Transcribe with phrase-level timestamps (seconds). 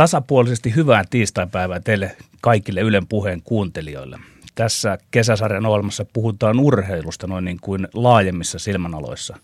[0.00, 4.18] Tasapuolisesti hyvää tiistaipäivää teille kaikille Ylen puheen kuuntelijoille.
[4.54, 9.36] Tässä kesäsarjan ohjelmassa puhutaan urheilusta noin niin kuin laajemmissa silmänaloissa.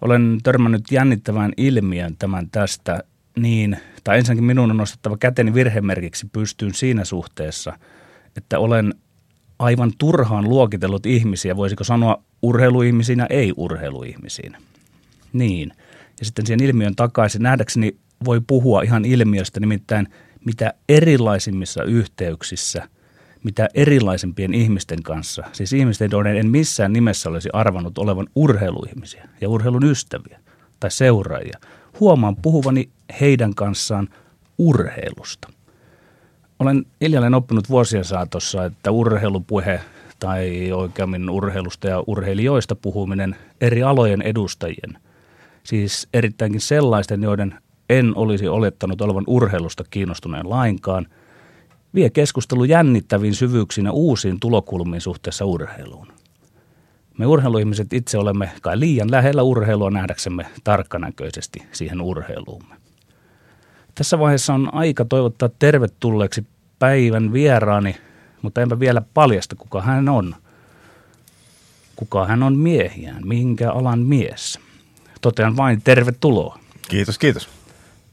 [0.00, 3.02] Olen törmännyt jännittävään ilmiön tämän tästä
[3.38, 7.72] niin, tai ensinnäkin minun on nostettava käteni virhemerkiksi pystyyn siinä suhteessa,
[8.36, 8.94] että olen
[9.58, 14.56] aivan turhaan luokitellut ihmisiä, voisiko sanoa urheiluihmisiin ja ei-urheiluihmisiin.
[15.32, 15.72] Niin.
[16.18, 20.08] Ja sitten siihen ilmiön takaisin nähdäkseni voi puhua ihan ilmiöstä, nimittäin
[20.44, 22.88] mitä erilaisimmissa yhteyksissä,
[23.44, 29.48] mitä erilaisimpien ihmisten kanssa, siis ihmisten, joiden en missään nimessä olisi arvannut olevan urheiluihmisiä ja
[29.48, 30.40] urheilun ystäviä
[30.80, 31.58] tai seuraajia,
[32.00, 34.08] huomaan puhuvani heidän kanssaan
[34.58, 35.48] urheilusta.
[36.58, 39.80] Olen hiljalleen oppinut vuosien saatossa, että urheilupuhe
[40.18, 44.98] tai oikeammin urheilusta ja urheilijoista puhuminen eri alojen edustajien,
[45.62, 47.54] siis erittäinkin sellaisten, joiden
[47.90, 51.06] en olisi olettanut olevan urheilusta kiinnostuneen lainkaan,
[51.94, 56.12] vie keskustelu jännittäviin syvyyksiin ja uusiin tulokulmiin suhteessa urheiluun.
[57.18, 62.74] Me urheiluihmiset itse olemme kai liian lähellä urheilua nähdäksemme tarkkanäköisesti siihen urheiluumme.
[63.94, 66.46] Tässä vaiheessa on aika toivottaa tervetulleeksi
[66.78, 67.96] päivän vieraani,
[68.42, 70.34] mutta enpä vielä paljasta, kuka hän on.
[71.96, 74.58] Kuka hän on miehiään, minkä alan mies.
[75.20, 76.58] Totean vain tervetuloa.
[76.88, 77.59] Kiitos, kiitos.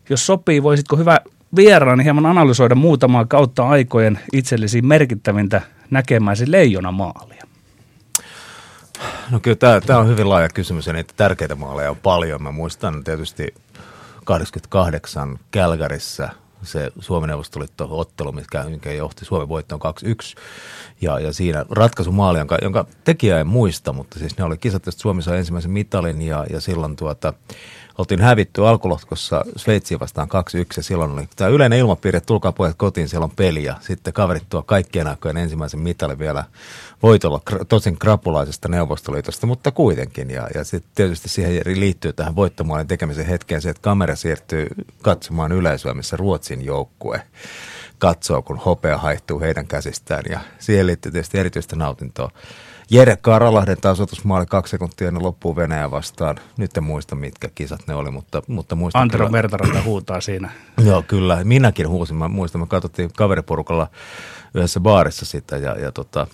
[0.09, 1.19] Jos sopii, voisitko hyvä
[1.55, 7.43] vieraani hieman analysoida muutamaa kautta aikojen itsellesi merkittävintä näkemäsi leijonamaalia?
[9.31, 12.43] No kyllä tämä, on hyvin laaja kysymys ja niitä tärkeitä maaleja on paljon.
[12.43, 13.53] Mä muistan tietysti
[14.25, 16.29] 88 Kälkärissä
[16.63, 20.39] se Suomen neuvostoliitto ottelu, mikä, johti Suomen voittoon 2-1.
[21.01, 25.35] Ja, ja siinä ratkaisumaali, jonka, jonka tekijä ei muista, mutta siis ne oli kisat, josta
[25.37, 27.33] ensimmäisen mitalin ja, ja silloin tuota,
[27.97, 30.31] oltiin hävitty alkulohkossa Sveitsiin vastaan 2-1
[30.77, 34.13] ja silloin oli tämä yleinen ilmapiiri, että tulkaa pojat kotiin, siellä on peli ja sitten
[34.13, 36.43] kaverit tuo kaikkien aikojen ensimmäisen mitalin vielä
[37.03, 40.29] voitolla, tosin krapulaisesta Neuvostoliitosta, mutta kuitenkin.
[40.29, 44.67] Ja, ja sitten tietysti siihen liittyy tähän voittomaalin tekemisen hetkeen se, että kamera siirtyy
[45.01, 47.21] katsomaan yleisöä, missä Ruotsin joukkue
[47.97, 52.31] katsoo, kun hopea haihtuu heidän käsistään ja siihen liittyy tietysti erityistä nautintoa.
[52.91, 56.35] Jere Karalahden tasoitusmaali kaksi sekuntia ennen loppuun Venäjä vastaan.
[56.57, 59.37] Nyt en muista, mitkä kisat ne oli, mutta, mutta muistan Antero kyllä.
[59.37, 60.49] Mertaranta huutaa siinä.
[60.87, 61.43] Joo, kyllä.
[61.43, 62.15] Minäkin huusin.
[62.15, 63.87] Mä muistan, me katsottiin kaveriporukalla
[64.53, 66.27] yhdessä baarissa sitä ja, ja tota,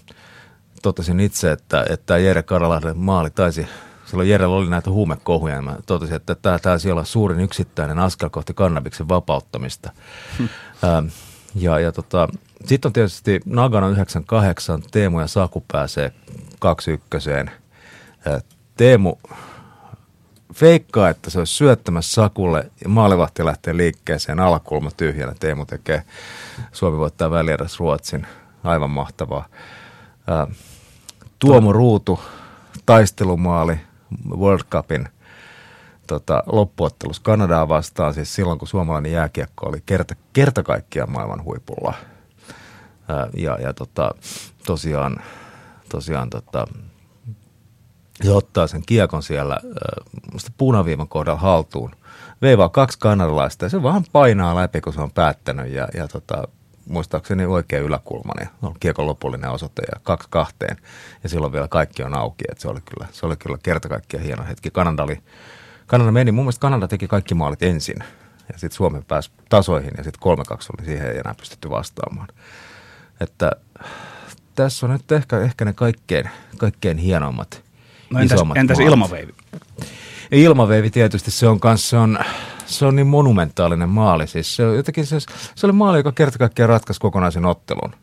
[0.81, 3.67] totesin itse, että, että Jere Karalahden maali taisi
[4.05, 8.29] silloin Jerellä oli näitä huumekohuja, ja mä totesin, että tämä taisi olla suurin yksittäinen askel
[8.29, 9.91] kohti kannabiksen vapauttamista.
[10.37, 10.49] Hmm.
[10.83, 11.05] Ähm,
[11.55, 12.27] ja, ja tota,
[12.65, 16.11] sitten on tietysti Nagano 98, Teemu ja Saku pääsee
[16.59, 17.29] 21.
[18.77, 19.15] Teemu
[20.53, 25.33] feikkaa, että se olisi syöttämässä Sakulle ja maalivahti lähtee liikkeeseen alakulma tyhjänä.
[25.39, 26.03] Teemu tekee,
[26.71, 28.27] Suomi voittaa välieräs Ruotsin.
[28.63, 29.45] Aivan mahtavaa.
[31.39, 32.19] Tuomo Ruutu,
[32.85, 33.79] taistelumaali
[34.29, 35.09] World Cupin
[36.07, 41.93] tota, loppuottelussa Kanadaa vastaan, siis silloin kun suomalainen jääkiekko oli kerta, kerta kaikkiaan maailman huipulla.
[43.07, 44.11] Ää, ja ja tota,
[44.65, 45.17] tosiaan,
[45.89, 46.67] tosiaan tota,
[48.23, 51.91] se ottaa sen kiekon siellä äh, punaviivan kohdalla haltuun.
[52.41, 56.47] Veivaa kaksi kanadalaista ja se vaan painaa läpi, kun se on päättänyt ja, ja tota,
[56.85, 60.77] muistaakseni oikein yläkulman ja on kiekon lopullinen osoite ja kaksi kahteen
[61.23, 62.45] ja silloin vielä kaikki on auki.
[62.51, 64.71] Et se, oli kyllä, se oli kyllä kerta kaikkiaan hieno hetki.
[64.71, 65.21] Kanada, oli,
[65.93, 67.95] Kanada meni, mun mielestä Kanada teki kaikki maalit ensin
[68.53, 72.27] ja sitten Suomi pääsi tasoihin ja sitten 3-2 oli siihen ei enää pystytty vastaamaan.
[73.19, 73.51] Että
[74.55, 77.63] tässä on nyt ehkä, ehkä ne kaikkein, kaikkein hienommat
[78.09, 78.91] No entäs, isommat entäs maalit.
[78.91, 79.33] ilmaveivi?
[80.31, 82.19] Ilmaveivi tietysti se on kanssa, se on,
[82.65, 84.27] se on niin monumentaalinen maali.
[84.27, 85.19] Siis se, on jotenkin se,
[85.55, 87.95] se oli maali, joka kerta kaikkiaan ratkaisi kokonaisen ottelun.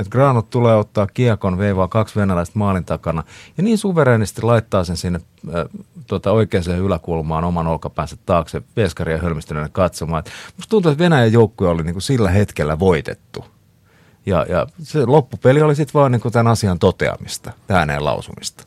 [0.00, 3.22] Et Granot tulee ottaa kiekon, veivaa kaksi venäläistä maalin takana
[3.56, 5.20] ja niin suvereenisti laittaa sen sinne
[5.54, 5.64] äh,
[6.06, 10.20] tuota, oikeaan yläkulmaan oman olkapäänsä taakse veskaria hölmistyneenä katsomaan.
[10.20, 13.44] Et musta tuntuu, että Venäjän joukkue oli niin kuin sillä hetkellä voitettu.
[14.26, 18.64] Ja, ja se loppupeli oli sitten vaan niin kuin tämän asian toteamista, ääneen lausumista.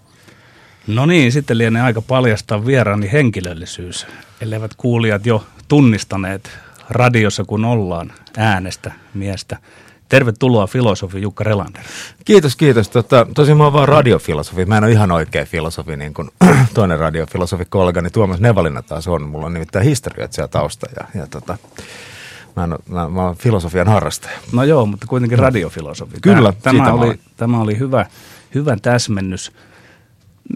[0.87, 4.07] No niin, sitten lienee aika paljastaa vieraani henkilöllisyys,
[4.41, 6.51] elleivät kuulijat jo tunnistaneet
[6.89, 9.57] radiossa, kun ollaan äänestä miestä.
[10.09, 11.83] Tervetuloa filosofi Jukka Relander.
[12.25, 12.89] Kiitos, kiitos.
[12.89, 14.65] Tota, tosin mä oon vaan radiofilosofi.
[14.65, 16.29] Mä en ole ihan oikea filosofi, niin kuin
[16.73, 19.27] toinen radiofilosofi kollegani Tuomas Nevalina taas on.
[19.27, 21.57] Mulla on nimittäin historioitsija tausta ja, ja tota,
[22.55, 24.37] mä, en, mä, mä oon filosofian harrastaja.
[24.51, 26.17] No joo, mutta kuitenkin radiofilosofi.
[26.21, 28.05] Kyllä, tämä, tämä, oli, tämä oli hyvä,
[28.55, 29.51] hyvä täsmennys.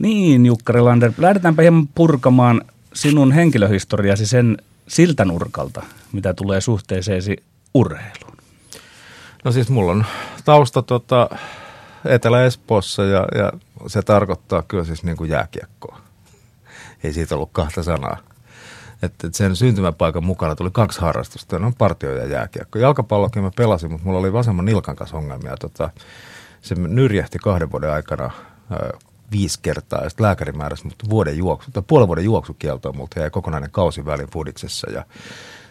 [0.01, 2.61] Niin, Jukka Relander, lähdetäänpä hieman purkamaan
[2.93, 4.57] sinun henkilöhistoriasi sen
[4.87, 7.43] siltä nurkalta, mitä tulee suhteeseesi
[7.73, 8.37] urheiluun.
[9.43, 10.05] No siis mulla on
[10.45, 11.29] tausta tota,
[12.05, 13.51] Etelä-Espoossa ja, ja
[13.87, 16.01] se tarkoittaa kyllä siis niin kuin jääkiekkoa.
[17.03, 18.17] Ei siitä ollut kahta sanaa.
[19.01, 22.79] Että et sen syntymäpaikan mukana tuli kaksi harrastusta, no partio ja jääkiekko.
[22.79, 25.57] Jalkapallokin mä pelasin, mutta mulla oli vasemman nilkan kanssa ongelmia.
[25.57, 25.89] Tota,
[26.61, 28.31] se nyrjähti kahden vuoden aikana
[28.71, 28.97] ö,
[29.31, 33.29] viisi kertaa ja sitten lääkäri määräsi mut vuoden juoksu, tai puolen vuoden juoksukieltoon, mutta jäi
[33.29, 35.05] kokonainen kausi välin fudiksessa ja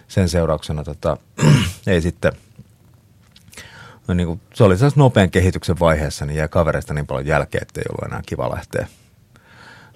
[0.08, 1.16] sen seurauksena tota,
[1.86, 2.32] ei sitten–
[4.08, 7.62] no niin kuin, se oli sellaisen nopean kehityksen vaiheessa, niin jäi kavereista niin paljon jälkeen,
[7.62, 8.86] että ei ollut enää kiva lähteä,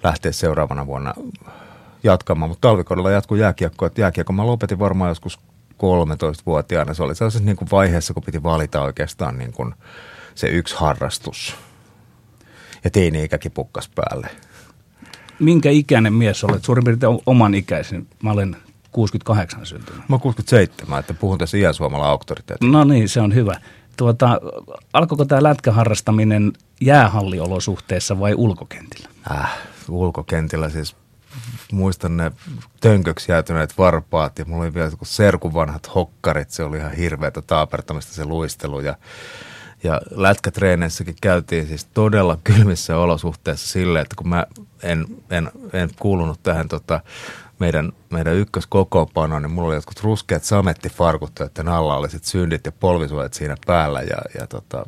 [0.03, 1.13] lähteä seuraavana vuonna
[2.03, 2.49] jatkamaan.
[2.49, 5.39] Mutta talvikaudella jatkuu jääkiekko, että jääkiekko mä lopetin varmaan joskus
[5.73, 6.93] 13-vuotiaana.
[6.93, 9.73] Se oli sellaisessa niin kuin vaiheessa, kun piti valita oikeastaan niin kuin
[10.35, 11.55] se yksi harrastus.
[12.83, 14.27] Ja teini-ikäkin pukkas päälle.
[15.39, 16.63] Minkä ikäinen mies olet?
[16.63, 18.07] Suurin piirtein oman ikäisen.
[18.23, 18.57] Mä olen
[18.91, 20.09] 68 syntynyt.
[20.09, 22.77] Mä oon 67, että puhun tässä iän suomalla auktoriteetilla.
[22.77, 23.59] No niin, se on hyvä.
[23.97, 24.39] Tuota,
[24.93, 29.09] alkoiko tämä lätkäharrastaminen jäähalliolosuhteessa vai ulkokentillä?
[29.31, 29.57] Äh,
[29.89, 30.95] ulkokentillä siis
[31.71, 32.31] muistan ne
[32.81, 36.49] tönköksi jäätyneet varpaat ja mulla oli vielä serkun vanhat hokkarit.
[36.49, 38.95] Se oli ihan hirveätä taapertamista se luistelu ja,
[39.83, 44.45] ja lätkätreeneissäkin käytiin siis todella kylmissä olosuhteissa sille, että kun mä
[44.83, 47.01] en, en, en kuulunut tähän tota,
[47.59, 52.71] meidän, meidän ykköskokoonpanoon, niin mulla oli jotkut ruskeat samettifarkut, että alla oli sitten syndit ja
[52.71, 54.85] polvisuojat siinä päällä ja, ja tota,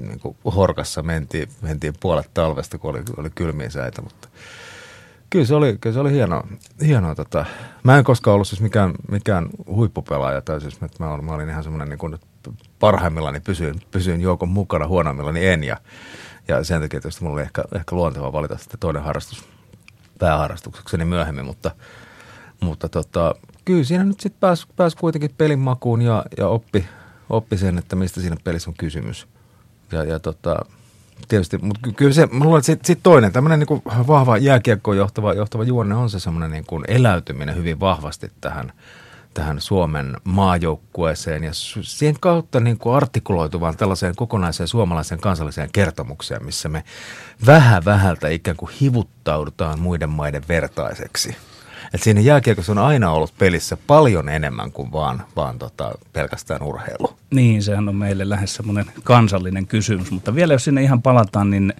[0.00, 4.28] niin kuin horkassa mentiin, mentiin puolet talvesta, kun oli, oli kylmiä säitä, mutta
[5.30, 6.46] kyllä se oli, kyllä se oli hienoa.
[6.86, 7.44] hienoa tota.
[7.82, 11.48] Mä en koskaan ollut siis mikään, mikään huippupelaaja, tai siis mä, mä, olin, mä olin
[11.48, 12.18] ihan semmoinen niin kuin
[12.78, 15.76] parhaimmillani pysyin, pysyin joukon mukana, huonoimmillani en, ja,
[16.48, 19.44] ja sen takia tietysti mulla oli ehkä, ehkä luontevaa valita sitten toinen harrastus
[20.22, 21.70] pääharrastuksekseni myöhemmin, mutta,
[22.60, 23.34] mutta tota,
[23.64, 26.86] kyllä siinä nyt sitten pääsi pääs kuitenkin pelin makuun ja, ja oppi,
[27.30, 29.26] oppi sen, että mistä siinä pelissä on kysymys.
[29.92, 30.56] Ja, ja tota,
[31.28, 35.34] tietysti, mutta kyllä se, mä luulen, että sitten sit toinen tämmöinen niin vahva jääkiekkoon johtava,
[35.34, 38.72] johtava juonne on se semmoinen niin kuin eläytyminen hyvin vahvasti tähän–
[39.34, 41.50] tähän Suomen maajoukkueeseen ja
[41.82, 46.84] siihen kautta niin kuin artikuloituvaan tällaiseen kokonaiseen suomalaiseen kansalliseen kertomukseen, missä me
[47.46, 51.36] vähän vähältä ikään kuin hivuttaudutaan muiden maiden vertaiseksi.
[51.94, 57.16] Et siinä jääkiekossa on aina ollut pelissä paljon enemmän kuin vaan, vaan tota, pelkästään urheilu.
[57.30, 61.72] Niin, sehän on meille lähes semmoinen kansallinen kysymys, mutta vielä jos sinne ihan palataan, niin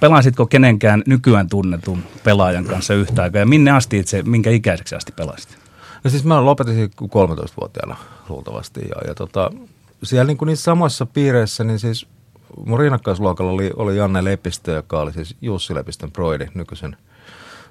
[0.00, 5.12] pelasitko kenenkään nykyään tunnetun pelaajan kanssa yhtä aikaa ja minne asti itse, minkä ikäiseksi asti
[5.12, 5.61] pelasit?
[6.04, 7.96] No siis mä lopetin 13-vuotiaana
[8.28, 9.50] luultavasti ja, ja tota,
[10.02, 12.06] siellä niin kuin niissä samoissa piireissä, niin siis
[12.66, 16.96] mun rinnakkaisluokalla oli, oli Janne Lepistö, joka oli siis Jussi Lepistön proidi, nykyisen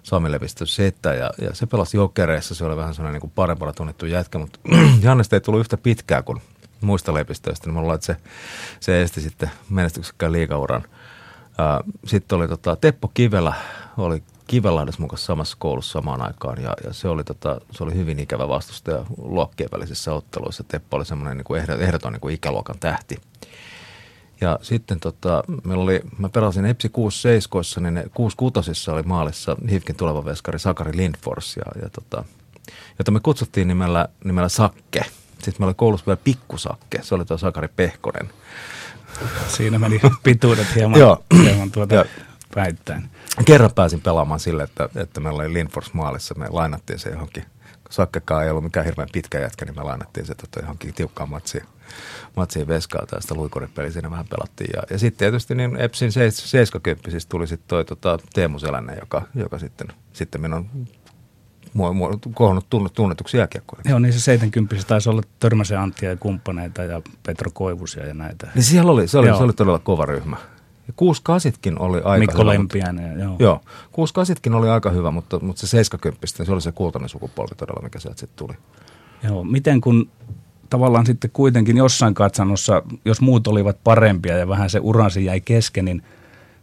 [0.03, 3.73] Sami Lepistön setä ja, ja se pelasi jokereissa, se oli vähän sellainen niin kuin parempana
[3.73, 4.59] tunnettu jätkä, mutta
[5.03, 6.41] Jannesta ei tullut yhtä pitkää kuin
[6.81, 8.17] muista Lepistöistä, niin mulla että se,
[8.79, 10.83] se esti sitten menestyksekkään liikauran.
[12.05, 13.53] Sitten oli tota, Teppo Kivelä,
[13.97, 18.19] oli Kivelahdessa mukaan samassa koulussa samaan aikaan ja, ja se, oli tota, se oli hyvin
[18.19, 20.63] ikävä vastustaja luokkien välisissä otteluissa.
[20.63, 23.17] Teppo oli semmoinen niin ehdoton niin kuin ikäluokan tähti.
[24.41, 30.25] Ja sitten tota, meillä oli, mä pelasin Epsi 67, niin 66 oli maalissa Hifkin tuleva
[30.25, 32.23] veskari Sakari Lindfors, ja, ja tota,
[32.99, 35.01] jota me kutsuttiin nimellä, nimellä Sakke.
[35.33, 38.29] Sitten meillä oli koulussa vielä Pikkusakke, se oli tuo Sakari Pehkonen.
[39.47, 40.99] Siinä meni pituudet hieman,
[41.43, 42.05] hieman tuota
[42.55, 43.09] päittäin.
[43.45, 47.45] Kerran pääsin pelaamaan sille, että, että meillä oli Linfors maalissa, me lainattiin se johonkin.
[47.89, 51.63] Sakkakaan ei ollut mikään hirveän pitkä jätkä, niin me lainattiin se tota, johonkin tiukkaan matsiin,
[52.35, 54.69] matsiin veskaa tai sitä luikuripeliä siinä vähän pelattiin.
[54.75, 59.21] Ja, ja sitten tietysti niin Epsin 70 siis tuli sitten toi tota, Teemu Selänne, joka,
[59.35, 60.69] joka sitten, sitten minun
[61.79, 63.81] on kohonnut tunnetuksi jääkiekkoja.
[63.85, 68.47] Joo, niin se 70 taisi olla Törmäsen Anttia ja kumppaneita ja Petro Koivusia ja näitä.
[68.55, 70.37] Niin siellä oli, se oli, se oli todella kova ryhmä.
[70.87, 72.53] Ja 68 oli aika Mikko hyvä.
[72.53, 73.35] Lempiäinen, joo.
[73.39, 73.61] Joo,
[73.91, 77.99] 68 oli aika hyvä, mutta, mutta se 70 se oli se kultainen sukupolvi todella, mikä
[77.99, 78.57] sieltä sitten tuli.
[79.23, 80.09] Joo, miten kun
[80.69, 85.85] tavallaan sitten kuitenkin jossain katsannossa, jos muut olivat parempia ja vähän se uransi jäi kesken,
[85.85, 86.03] niin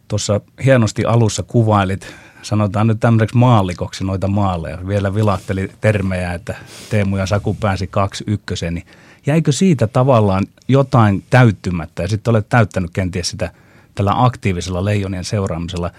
[0.07, 4.87] tuossa hienosti alussa kuvailit sanotaan nyt tämmöiseksi maallikoksi noita maaleja.
[4.87, 6.55] Vielä vilahteli termejä, että
[6.89, 8.85] Teemu ja Saku pääsi kaksi ykkösen, niin
[9.25, 13.51] jäikö siitä tavallaan jotain täyttymättä ja sitten olet täyttänyt kenties sitä
[13.99, 15.91] tällä aktiivisella leijonien seuraamisella.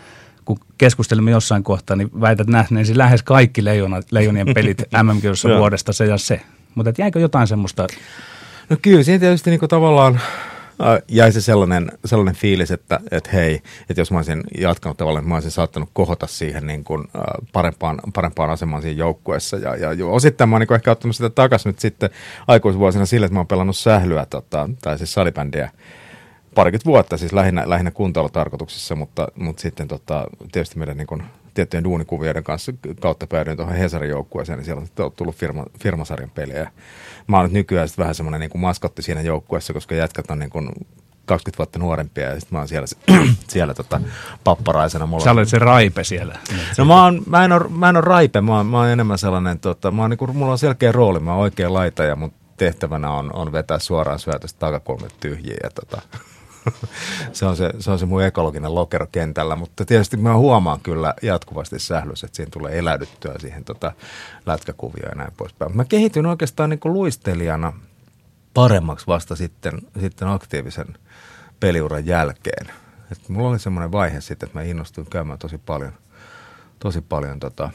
[0.44, 6.06] Kun keskustelimme jossain kohtaa, niin väität nähneesi lähes kaikki leijona, leijonien pelit mm vuodesta se
[6.06, 6.40] ja se.
[6.74, 7.86] Mutta jäikö jotain semmoista?
[8.70, 10.20] No kyllä, siinä tietysti niin tavallaan
[11.08, 13.54] jäi se sellainen, sellainen fiilis, että, että hei,
[13.90, 17.08] että jos mä olisin jatkanut tavallaan, mä olisin saattanut kohota siihen niin kuin,
[17.52, 19.56] parempaan, parempaan asemaan siinä joukkueessa.
[19.56, 22.10] Ja, ja osittain mä oon niin ehkä ottanut sitä takaisin nyt sitten
[22.46, 25.70] aikuisvuosina sille, että mä oon pelannut sählyä, tota, tai siis salibändiä
[26.60, 31.22] parikymmentä vuotta, siis lähinnä, lähinnä kuntoilutarkoituksissa, mutta, mutta sitten tota, tietysti meidän niin kuin,
[31.54, 36.70] tiettyjen duunikuvioiden kanssa kautta päädyin tuohon Hesarin joukkueeseen, niin siellä on tullut firma, firmasarjan pelejä.
[37.26, 40.68] Mä oon nyt nykyään vähän semmoinen niin maskotti siinä joukkueessa, koska jätkät on niin kuin
[41.24, 42.86] 20 vuotta nuorempia ja sitten mä oon siellä,
[43.48, 44.00] siellä tota,
[44.44, 45.06] papparaisena.
[45.06, 46.38] Mulla Sä olet se raipe siellä.
[46.78, 49.18] No mä, oon, mä, en ole, mä en ole raipe, mä oon, mä oon enemmän
[49.18, 52.16] sellainen, tota, mä oon, niin kuin, mulla on selkeä rooli, mä oon oikea laita ja
[52.16, 56.02] mun tehtävänä on, on vetää suoraan syötöstä takakulmat tyhjiä ja tota,
[57.32, 61.14] se, on se, se on se mun ekologinen lokero kentällä, mutta tietysti mä huomaan kyllä
[61.22, 63.92] jatkuvasti sählys, että siinä tulee eläydyttyä siihen tota
[64.46, 65.76] lätkäkuvioon ja näin poispäin.
[65.76, 67.72] Mä kehityn oikeastaan niin kuin luistelijana
[68.54, 70.96] paremmaksi vasta sitten, sitten aktiivisen
[71.60, 72.66] peliuran jälkeen.
[73.12, 75.92] Et mulla oli semmoinen vaihe sitten, että mä innostuin käymään tosi paljon,
[76.78, 77.70] tosi paljon tota,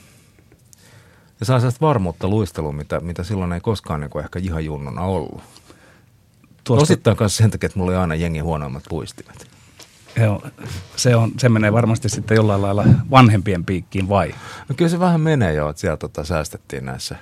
[1.39, 5.41] ja sain sellaista varmuutta luisteluun, mitä, mitä silloin ei koskaan niin ehkä ihan junnuna ollut.
[6.65, 6.83] Tuosta...
[6.83, 9.47] Osittain kanssa sen takia, että mulla oli aina jengi huonoimmat puistimet.
[10.21, 10.43] Joo,
[10.95, 14.35] se, on, se menee varmasti sitten jollain lailla vanhempien piikkiin vai?
[14.69, 17.15] No kyllä se vähän menee jo, että siellä tota säästettiin näissä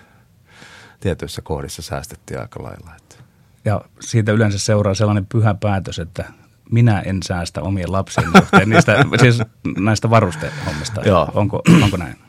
[1.00, 2.92] tietyissä kohdissa säästettiin aika lailla.
[2.98, 3.16] Että.
[3.66, 6.26] Ja siitä yleensä seuraa sellainen pyhä päätös, että
[6.72, 8.32] minä en säästä omien lapsien
[8.66, 9.40] niistä, siis
[9.78, 11.02] näistä varustehommista.
[11.02, 11.32] Joo.
[11.34, 12.23] Onko, onko näin?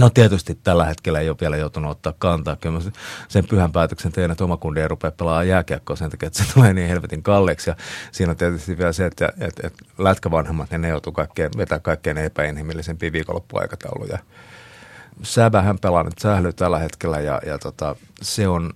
[0.00, 2.56] No tietysti tällä hetkellä ei ole vielä joutunut ottaa kantaa.
[2.56, 2.90] Kyllä mä
[3.28, 6.52] sen pyhän päätöksen tein, että oma kundi ei rupea pelaamaan jääkiekkoa sen takia, että se
[6.54, 7.70] tulee niin helvetin kalleeksi.
[7.70, 7.76] Ja
[8.12, 12.18] siinä on tietysti vielä se, että, että, että lätkävanhemmat, niin ne joutuu kaikkeen, vetää kaikkein
[12.18, 14.18] epäinhimillisempiä viikonloppuaikatauluja.
[15.22, 18.72] Säbähän pelaa nyt sähly tällä hetkellä ja, ja tota, se, on,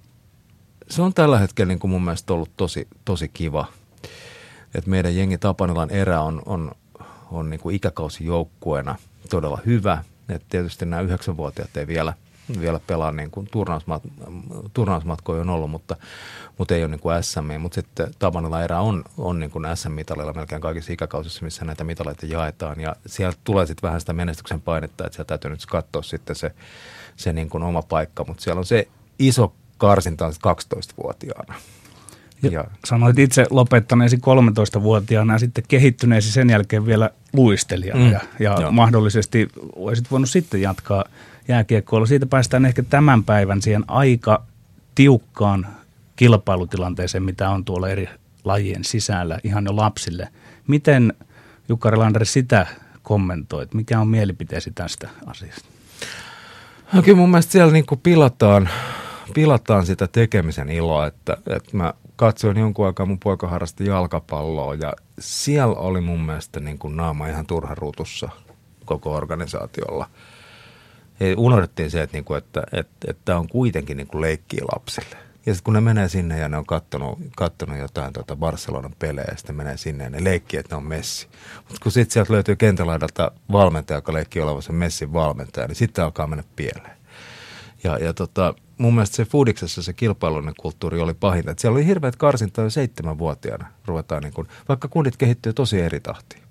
[0.91, 3.67] se on tällä hetkellä niin kuin mun mielestä ollut tosi, tosi kiva.
[4.75, 6.73] Että meidän jengi Tapanilan erä on, on,
[7.31, 8.97] on niin kuin ikäkausijoukkueena
[9.31, 9.99] todella hyvä–
[10.29, 12.13] et tietysti nämä yhdeksänvuotiaat ei vielä,
[12.61, 14.03] vielä pelaa niin kuin turnausmat,
[14.75, 15.97] turnausmatkoja on ollut, mutta,
[16.59, 17.61] mutta ei ole niin kuin SM.
[17.61, 22.27] Mutta sitten Tavanilla erä on, on niin kuin SM-mitalilla melkein kaikissa ikäkausissa, missä näitä mitaleita
[22.27, 22.81] jaetaan.
[22.81, 26.55] Ja sieltä tulee sitten vähän sitä menestyksen painetta, että sieltä täytyy nyt katsoa sitten se,
[27.17, 28.25] se niin kuin oma paikka.
[28.25, 31.55] Mutta siellä on se iso karsinta 12-vuotiaana.
[32.43, 38.13] Ja, ja sanoit itse lopettaneesi 13-vuotiaana ja sitten kehittyneesi sen jälkeen vielä luistelijana mm.
[38.13, 38.21] ja,
[38.61, 41.05] ja mahdollisesti olisit voinut sitten jatkaa
[41.49, 42.07] jääkiekkoilla.
[42.07, 44.43] Siitä päästään ehkä tämän päivän siihen aika
[44.95, 45.67] tiukkaan
[46.17, 48.09] kilpailutilanteeseen, mitä on tuolla eri
[48.45, 50.29] lajien sisällä ihan jo lapsille.
[50.67, 51.15] Miten
[51.69, 52.67] Jukka Relander sitä
[53.03, 53.75] kommentoit?
[53.75, 55.69] Mikä on mielipiteesi tästä asiasta?
[56.93, 58.69] No kyllä mun mielestä siellä niin pilataan,
[59.35, 64.93] pilataan sitä tekemisen iloa, että, että mä katsoin jonkun aikaa mun poika harrasti jalkapalloa ja
[65.19, 68.29] siellä oli mun mielestä niin kuin naama ihan turha ruutussa
[68.85, 70.11] koko organisaatiolla.
[71.21, 75.17] Ja unohdettiin se, että, niin kuin, että, että, että on kuitenkin niin kuin leikkiä lapsille.
[75.47, 79.27] Ja sitten kun ne menee sinne ja ne on kattonut, kattonut jotain tuota Barcelonan pelejä
[79.31, 81.29] ja sitten menee sinne ja ne leikkii, että ne on Messi.
[81.57, 86.27] Mutta kun sitten sieltä löytyy kentälaidalta valmentaja, joka leikkii olevansa Messin valmentaja, niin sitten alkaa
[86.27, 86.97] mennä pieleen.
[87.85, 91.51] Ja, ja tota, mun mielestä se Fudiksessa se kilpailullinen kulttuuri oli pahinta.
[91.51, 93.69] Että siellä oli hirveät karsinta jo seitsemänvuotiaana.
[93.87, 96.43] Ruvetaan niin kuin, vaikka kundit kehittyy tosi eri tahtiin.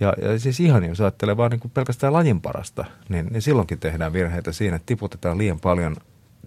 [0.00, 3.78] Ja, ja siis ihan jos ajattelee vaan niin kuin pelkästään lajin parasta, niin, niin silloinkin
[3.78, 5.96] tehdään virheitä siinä, että tiputetaan liian paljon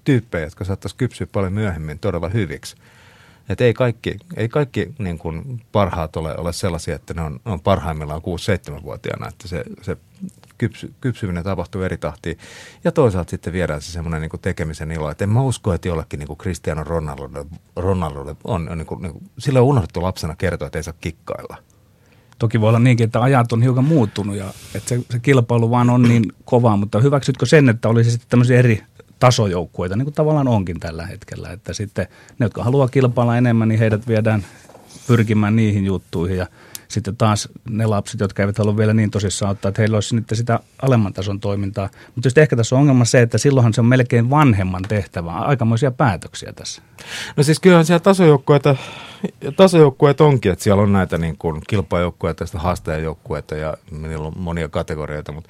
[0.04, 2.76] tyyppejä, jotka saattaisi kypsyä paljon myöhemmin todella hyviksi.
[3.50, 7.60] Että ei kaikki, ei kaikki niin kuin parhaat ole, ole sellaisia, että ne on, on
[7.60, 9.98] parhaimmillaan 6-7-vuotiaana, että se, se
[10.58, 12.38] kypsy, kypsyminen tapahtuu eri tahtiin.
[12.84, 15.10] Ja toisaalta sitten viedään se semmoinen niin tekemisen ilo.
[15.10, 17.46] Että en mä usko, että jollekin niin Cristiano Ronaldo,
[17.76, 20.94] Ronaldo on, on niin kuin, niin kuin, sillä on unohdettu lapsena kertoa, että ei saa
[21.02, 21.58] kikkailla.
[22.40, 24.46] Toki voi olla niinkin, että ajat on hiukan muuttunut ja
[24.76, 28.60] että se, se kilpailu vaan on niin kova, mutta hyväksytkö sen, että olisi sitten tämmöisiä
[28.60, 28.84] eri
[29.20, 32.08] tasojoukkueita, niin kuin tavallaan onkin tällä hetkellä, että sitten
[32.40, 34.46] ne, jotka haluaa kilpailla enemmän, niin heidät viedään
[35.08, 36.48] pyrkimään niihin juttuihin ja
[36.88, 40.26] sitten taas ne lapset, jotka eivät halua vielä niin tosissaan ottaa, että heillä olisi nyt
[40.34, 41.90] sitä alemman tason toimintaa.
[42.16, 45.92] Mutta just ehkä tässä on ongelma se, että silloinhan se on melkein vanhemman tehtävä, aikamoisia
[45.92, 46.82] päätöksiä tässä.
[47.38, 48.76] No siis kyllähän siellä tasojoukkueita,
[49.56, 55.32] tasojoukkueet onkin, että siellä on näitä niin kuin kilpajoukkueita, haastajajoukkueita ja niillä on monia kategorioita,
[55.32, 55.50] mutta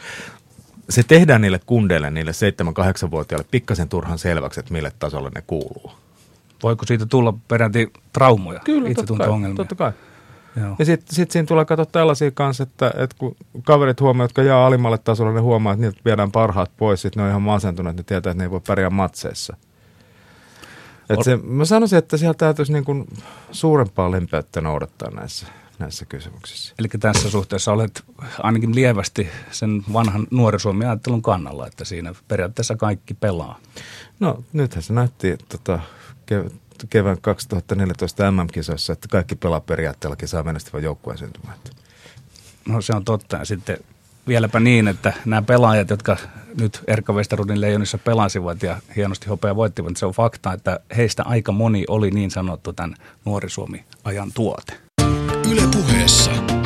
[0.89, 2.31] se tehdään niille kundeille, niille
[3.05, 5.91] 7-8-vuotiaille pikkasen turhan selväksi, että mille tasolle ne kuuluu.
[6.63, 9.91] Voiko siitä tulla peräti traumoja, Kyllä, totta kai, totta kai.
[10.61, 10.75] Joo.
[10.79, 14.65] Ja sitten sit siinä tulee katsoa tällaisia kanssa, että, että kun kaverit huomaa, jotka jää
[14.65, 18.03] alimmalle tasolle, ne huomaa, että niiltä viedään parhaat pois, sitten ne on ihan masentuneet, ne
[18.03, 19.57] tietää, että ne ei voi pärjää matseissa.
[21.09, 23.07] Et se, mä sanoisin, että siellä täytyisi niin kuin
[23.51, 25.47] suurempaa lempeyttä noudattaa näissä,
[25.79, 26.73] näissä kysymyksissä.
[26.79, 28.03] Eli tässä suhteessa olet
[28.43, 33.59] ainakin lievästi sen vanhan nuorisuomi ajattelun kannalla, että siinä periaatteessa kaikki pelaa.
[34.19, 35.79] No nythän se näytti tota,
[36.89, 41.57] kevään 2014 MM-kisoissa, että kaikki pelaa periaatteellakin saa menestyvän joukkueen syntymään.
[42.67, 43.37] No se on totta.
[43.37, 43.77] Ja sitten
[44.27, 46.17] vieläpä niin, että nämä pelaajat, jotka
[46.59, 51.23] nyt Erkka Westerudin leijonissa pelasivat ja hienosti hopea voittivat, niin se on fakta, että heistä
[51.23, 54.73] aika moni oli niin sanottu tämän Nuori Suomi-ajan tuote.
[55.51, 56.64] Ylepuheessa tiistaisin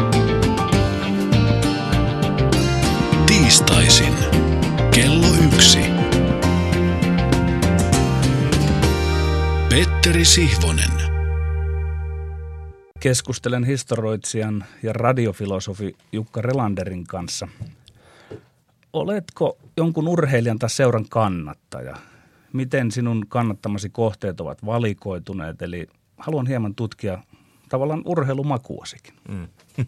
[10.19, 10.91] Petteri Sihvonen.
[12.99, 17.47] Keskustelen historioitsijan ja radiofilosofi Jukka Relanderin kanssa.
[18.93, 21.97] Oletko jonkun urheilijan tai seuran kannattaja?
[22.53, 25.61] Miten sinun kannattamasi kohteet ovat valikoituneet?
[25.61, 27.23] Eli haluan hieman tutkia
[27.69, 29.13] tavallaan urheilumakuosikin.
[29.29, 29.47] Mm.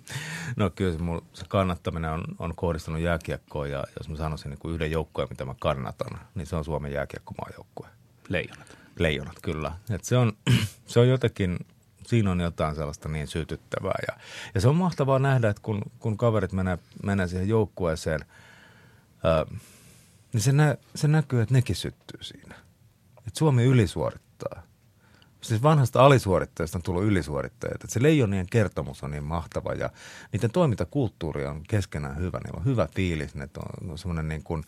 [0.56, 4.60] No kyllä se, mun, se kannattaminen on, on kohdistunut jääkiekkoon ja jos mä sanoisin niin
[4.60, 7.88] kuin yhden joukkueen, mitä mä kannatan, niin se on Suomen jääkiekkomaajoukkue.
[8.30, 8.81] Leijonat.
[9.00, 9.72] Leijonat, kyllä.
[9.90, 10.34] Et se, on,
[10.88, 11.60] se on jotenkin,
[12.08, 14.00] siinä on jotain sellaista niin sytyttävää.
[14.08, 14.20] Ja,
[14.56, 18.26] ja se on mahtavaa nähdä, että kun, kun kaverit menee, menee siihen joukkueeseen,
[19.24, 19.46] ää,
[20.34, 22.56] niin se, nä, se näkyy, että nekin syttyy siinä.
[23.28, 24.64] Et Suomi ylisuorittaa.
[25.42, 27.76] Siis vanhasta alisuorittajasta on tullut ylisuorittajat.
[27.76, 29.90] Että se leijonien kertomus on niin mahtava ja
[30.32, 32.40] niiden toimintakulttuuri on keskenään hyvä.
[32.44, 34.64] Niillä on hyvä fiilis, ne on, on semmoinen niin kuin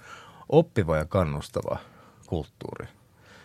[0.50, 1.78] oppiva ja kannustava
[2.28, 2.88] kulttuuri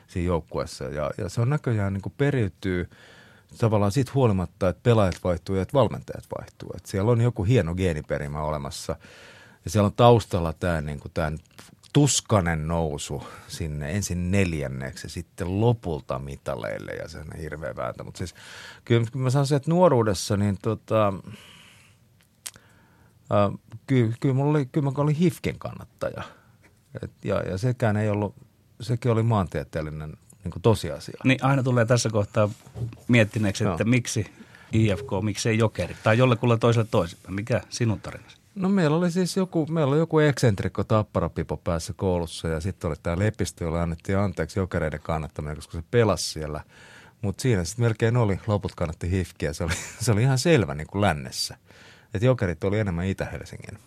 [0.08, 0.84] siinä joukkueessa.
[0.84, 2.90] Ja, ja se on näköjään niin periytyy
[3.58, 6.70] tavallaan siitä huolimatta, että pelaajat vaihtuu ja että valmentajat vaihtuu.
[6.76, 8.96] Että siellä on joku hieno geeniperimä olemassa
[9.64, 11.32] ja siellä on taustalla tämä, niin kuin tämä
[11.92, 18.04] tuskanen nousu sinne ensin neljänneksi ja sitten lopulta mitaleille ja se on hirveä vääntö.
[18.04, 18.34] Mutta siis
[18.84, 21.12] kyllä, mä sanoisin, että nuoruudessa niin tota,
[23.32, 26.22] äh, kyllä, kyllä, mulla oli, kyllä mä olin HIFKen kannattaja.
[27.02, 28.34] Et, ja, ja sekään ei ollut
[28.80, 31.20] sekin oli maantieteellinen niin kuin tosiasia.
[31.24, 32.50] Niin aina tulee tässä kohtaa
[33.08, 33.90] miettineeksi, että no.
[33.90, 34.26] miksi
[34.72, 37.34] IFK, miksei Jokeri tai jollekulla toiselle toisinpäin.
[37.34, 38.36] Mikä sinun tarinasi?
[38.54, 42.96] No meillä oli siis joku, meillä oli joku eksentrikko tapparapipo päässä koulussa ja sitten oli
[43.02, 46.60] tämä Lepistö, jolle annettiin anteeksi jokereiden kannattaminen, koska se pelasi siellä.
[47.22, 49.52] Mutta siinä sitten melkein oli, loput kannatti hifkiä.
[49.52, 51.56] Se oli, se oli ihan selvä niin kuin lännessä.
[52.14, 53.78] Että jokerit oli enemmän Itä-Helsingin.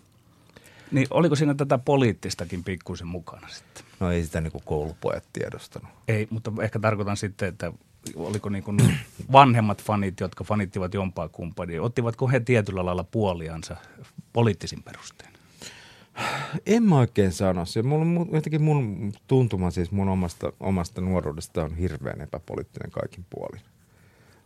[0.92, 3.91] Niin oliko siinä tätä poliittistakin pikkuisen mukana sitten?
[4.02, 5.90] No ei sitä niin kuin koulupojat tiedostanut.
[6.08, 7.74] Ei, mutta ehkä tarkoitan sitten, että
[8.16, 8.78] oliko niin kuin
[9.32, 13.76] vanhemmat fanit, jotka fanittivat jompaa kumppania, ottivatko he tietyllä lailla puoliansa
[14.34, 15.32] poliittisin perustein?
[16.66, 17.66] En mä oikein sano.
[17.66, 23.62] Se, mulla, jotenkin mun tuntuma siis mun omasta, omasta nuoruudesta on hirveän epäpoliittinen kaikin puolin.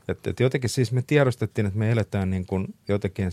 [0.07, 3.29] Et, et jotenkin siis me tiedostettiin, että me eletään niin kuin jotenkin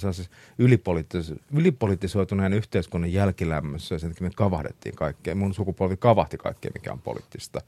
[0.59, 5.35] ylipolitis- ylipolitisoituneen yhteiskunnan jälkilämmössä ja sen me kavahdettiin kaikkea.
[5.35, 7.61] Mun sukupolvi kavahti kaikkea, mikä on poliittista.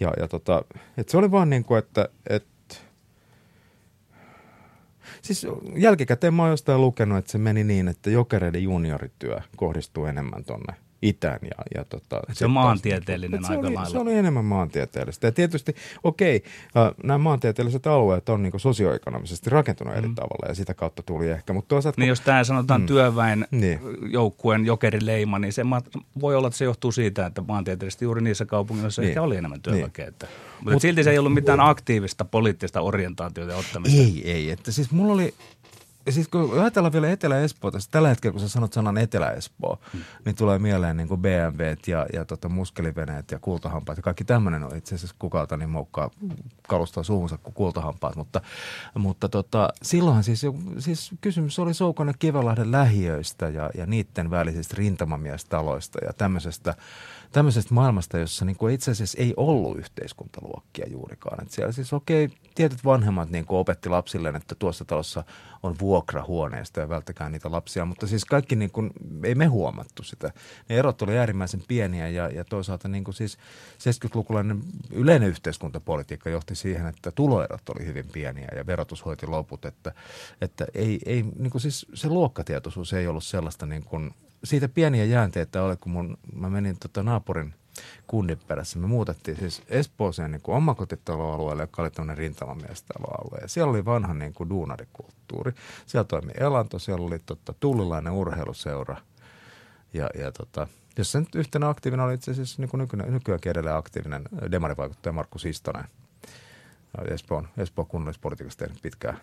[0.00, 0.64] Ja, ja tota,
[0.96, 2.48] et se oli vaan niin kuin, että, että
[5.22, 10.44] Siis jälkikäteen mä oon jostain lukenut, että se meni niin, että jokereiden juniorityö kohdistuu enemmän
[10.44, 11.38] tonne– itään.
[11.42, 13.90] Ja, ja tota, se on maantieteellinen aika oli, lailla.
[13.90, 15.26] Se oli enemmän maantieteellistä.
[15.26, 16.36] Ja tietysti, okei,
[16.74, 19.98] okay, nämä maantieteelliset alueet on niin sosioekonomisesti rakentunut mm.
[19.98, 21.52] eri tavalla ja sitä kautta tuli ehkä.
[21.52, 23.80] Mutta toisaalta, niin jos tämä sanotaan mm, työväen niin.
[24.10, 25.62] joukkueen jokerileima, niin se
[26.20, 29.08] voi olla, että se johtuu siitä, että maantieteellisesti juuri niissä kaupungeissa niin.
[29.08, 30.04] ehkä oli enemmän työväkeä.
[30.04, 30.08] Niin.
[30.08, 30.26] Että,
[30.58, 34.00] mutta Mut, silti se ei ollut mitään aktiivista poliittista orientaatiota ottamista.
[34.00, 34.50] Ei, ei.
[34.50, 35.34] Että siis mulla oli,
[36.08, 40.00] ja sitten kun ajatellaan vielä Etelä-Espoota, tällä hetkellä kun sä sanot sanan Etelä-Espoo, hmm.
[40.24, 44.64] niin tulee mieleen niin kuin BMWt ja, ja tota muskeliveneet ja kultahampaat ja kaikki tämmöinen
[44.64, 46.10] on itse asiassa kukalta niin moukkaa
[46.68, 48.40] kalustaa suuhunsa kuin kultahampaat, mutta,
[48.94, 50.42] mutta tota, silloinhan siis,
[50.78, 56.74] siis kysymys oli Soukonen Kivelahden lähiöistä ja, ja niiden välisistä rintamamiestaloista ja tämmöisestä
[57.32, 61.42] tämmöisestä maailmasta, jossa niin kuin itse asiassa ei ollut yhteiskuntaluokkia juurikaan.
[61.42, 65.24] Että siellä siis okei, okay, tietyt vanhemmat niin kuin opetti lapsilleen, että tuossa talossa
[65.62, 68.90] on vuokrahuoneesta ja välttäkään niitä lapsia, mutta siis kaikki niin kuin,
[69.24, 70.32] ei me huomattu sitä.
[70.68, 73.38] Ne erot oli äärimmäisen pieniä ja, ja toisaalta niin kuin siis
[73.78, 74.60] 70-lukulainen
[74.90, 79.92] yleinen yhteiskuntapolitiikka johti siihen, että tuloerot oli hyvin pieniä ja verotus hoiti loput, että,
[80.40, 85.04] että ei, ei niin kuin siis se luokkatietoisuus ei ollut sellaista niin kuin, siitä pieniä
[85.04, 87.54] jäänteitä oli, kun mun, mä menin tota naapurin
[88.06, 88.78] kunnin perässä.
[88.78, 93.38] Me muutettiin siis Espooseen niin omakotitaloalueelle, joka oli tämmöinen rintamamiestaloalue.
[93.40, 95.52] Ja siellä oli vanha niin kuin duunarikulttuuri.
[95.86, 98.96] Siellä toimi elanto, siellä oli tota, tullilainen urheiluseura.
[99.92, 100.66] Ja, ja tota,
[100.98, 105.38] jossa nyt yhtenä aktiivina oli itse asiassa niin kuin nykyään, nykyäänkin edelleen aktiivinen demarivaikuttaja Markku
[105.38, 105.84] Sistonen.
[107.10, 109.16] Espoon, Espoon kunnallispolitiikassa tehnyt pitkää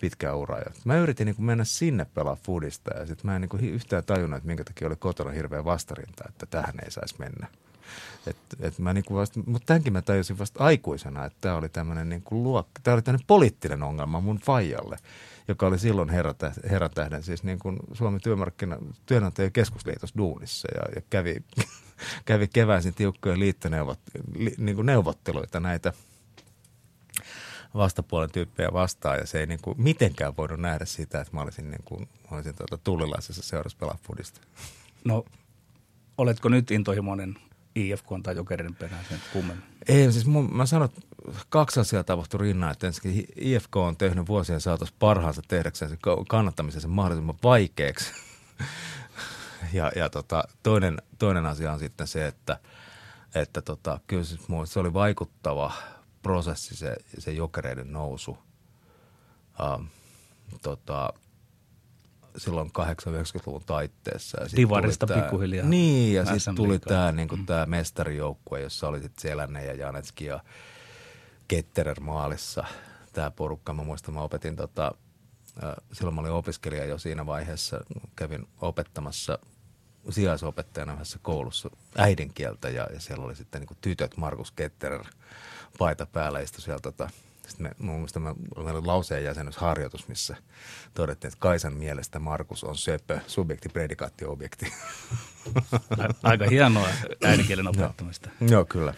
[0.00, 0.60] pitkää uraa.
[0.84, 4.36] Mä yritin niin mennä sinne pelaa foodista ja sitten mä en niin kuin yhtään tajunnut,
[4.36, 7.46] että minkä takia oli kotona hirveä vastarinta, että tähän ei saisi mennä.
[8.26, 12.08] Et, et mä niin vasta, mutta tämänkin mä tajusin vasta aikuisena, että tämä oli tämmöinen
[12.08, 14.96] niin oli poliittinen ongelma mun faijalle,
[15.48, 16.10] joka oli silloin
[16.70, 21.36] herratähden, siis niin kuin Suomen työmarkkina, työnantajien keskusliitos duunissa ja, ja kävi,
[22.24, 24.00] kävi keväisin tiukkoja liittoneuvot,
[24.34, 25.92] li, niin neuvotteluita näitä–
[27.74, 31.70] vastapuolen tyyppejä vastaan ja se ei niin kuin mitenkään voinut nähdä sitä, että mä olisin,
[31.70, 34.40] niin kuin, olisin tuota tullilaisessa seurassa pelaa fudista.
[35.04, 35.24] No,
[36.18, 37.38] oletko nyt intohimoinen
[37.74, 39.64] IFK tai Jokerin perään sen kummemmin?
[39.88, 41.00] Ei, siis mun, mä sanon, että
[41.48, 45.90] kaksi asiaa tapahtui rinnaan, että ensinnäkin IFK on tehnyt vuosien saatossa parhaansa tehdäkseen
[46.70, 48.12] sen mahdollisimman vaikeaksi.
[49.72, 52.58] ja ja tota, toinen, toinen asia on sitten se, että,
[53.34, 55.72] että tota, kyllä se, se oli vaikuttava–
[56.26, 58.30] prosessi, se, se jokereiden nousu.
[59.60, 59.86] Uh,
[60.62, 61.12] tota,
[62.36, 64.42] silloin 80-90-luvun taitteessa.
[64.42, 65.66] Ja Divarista tää, pikkuhiljaa.
[65.66, 67.46] Niin, ja sitten tuli tämä niinku, mm.
[67.46, 70.40] Tää mestarijoukkue, jossa oli sitten Selänne ja Janetski ja
[71.48, 72.64] Ketterer maalissa.
[73.12, 74.94] Tämä porukka, mä muistan, mä opetin tota,
[75.92, 77.80] silloin mä olin opiskelija jo siinä vaiheessa,
[78.16, 79.38] kävin opettamassa
[80.10, 85.04] sijaisopettajana yhdessä koulussa äidinkieltä ja, ja siellä oli sitten niin tytöt Markus Ketterer–
[85.78, 87.10] paita päällä istui siellä tota,
[87.48, 90.36] sitten me, mun mielestä me, meillä oli lauseen jäsennysharjoitus, missä
[90.94, 94.72] todettiin, että Kaisan mielestä Markus on söpö, subjekti, predikaatti, objekti.
[96.22, 96.88] Aika hienoa
[97.24, 98.30] äidinkielen opettamista.
[98.40, 98.94] Joo, Joo kyllä.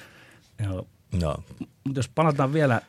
[0.64, 0.86] Joo.
[1.20, 1.42] Joo.
[1.84, 2.80] Mutta jos palataan vielä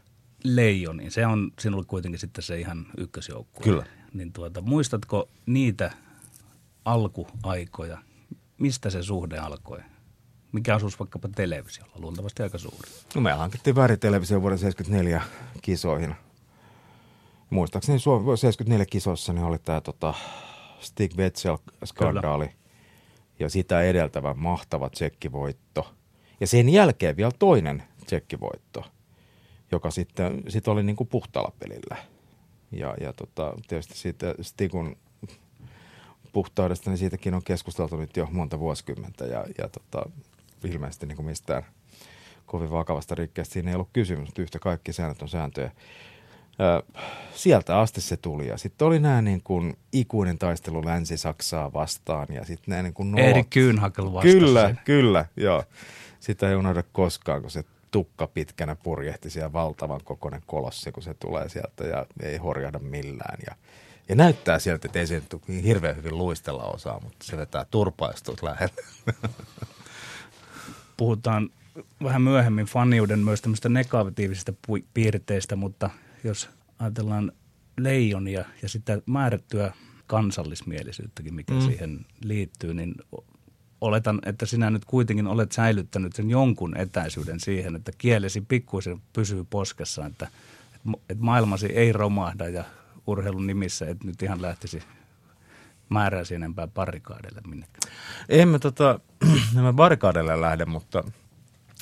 [0.44, 3.64] Leijoniin, se on sinulle kuitenkin sitten se ihan ykkösjoukkue.
[3.64, 3.86] Kyllä.
[4.14, 5.92] Niin tuota, muistatko niitä
[6.86, 7.98] alkuaikoja,
[8.58, 9.80] mistä se suhde alkoi?
[10.52, 11.94] Mikä osuus vaikkapa televisiolla?
[12.00, 12.90] Luultavasti aika suuri.
[13.16, 15.22] No me hankittiin vääritelevisio vuoden 74
[15.62, 16.16] kisoihin.
[17.50, 20.14] Muistaakseni 74 kisoissa niin oli tämä tota
[20.80, 22.50] Stig Wetzel-skandaali
[23.40, 25.94] ja sitä edeltävä mahtava tsekkivoitto.
[26.40, 28.86] Ja sen jälkeen vielä toinen tsekkivoitto,
[29.72, 31.98] joka sitten sit oli niin kuin puhtaalla pelillä.
[32.72, 34.96] Ja, ja tota, tietysti siitä Stigun
[36.32, 39.26] puhtaudesta, niin siitäkin on keskusteltu nyt jo monta vuosikymmentä.
[39.26, 40.10] Ja, ja tota,
[40.66, 41.66] ilmeisesti niin kuin mistään
[42.46, 45.72] kovin vakavasta rikkeestä siinä ei ollut kysymys, mutta yhtä kaikki säännöt on sääntöjä.
[46.60, 47.02] Ö,
[47.36, 52.46] sieltä asti se tuli ja sitten oli nämä niin kuin ikuinen taistelu Länsi-Saksaa vastaan ja
[52.46, 53.26] sitten nämä niin kuin nuot.
[53.26, 54.40] Erik Kühnhakel vastasi.
[54.40, 54.80] Kyllä, sen.
[54.86, 55.64] kyllä, joo.
[56.20, 61.14] Sitä ei unohda koskaan, kun se tukka pitkänä purjehti siellä valtavan kokoinen kolossi, kun se
[61.14, 63.38] tulee sieltä ja ei horjahda millään.
[63.48, 63.56] Ja,
[64.10, 65.22] ja näyttää sieltä, että ei se
[65.64, 68.84] hirveän hyvin luistella osaa, mutta se vetää turpaistut lähelle.
[71.00, 71.50] puhutaan
[72.04, 74.54] vähän myöhemmin faniuden myös tämmöistä negatiivisista
[74.94, 75.90] piirteistä, mutta
[76.24, 77.32] jos ajatellaan
[77.78, 79.74] leijonia ja sitä määrättyä
[80.08, 81.62] kansallismielisyyttäkin, mikä mm.
[81.62, 82.96] siihen liittyy, niin
[83.82, 89.46] oletan, että sinä nyt kuitenkin olet säilyttänyt sen jonkun etäisyyden siihen, että kielesi pikkuisen pysyy
[89.50, 90.28] poskessa, että,
[91.10, 92.64] että maailmasi ei romahda ja
[93.08, 94.84] urheilun nimissä, että nyt ihan lähtisi
[95.90, 97.94] määräisi enempää barrikaadelle minnekään?
[98.30, 99.00] Emme tota,
[99.62, 101.04] mä barrikaadelle lähde, mutta,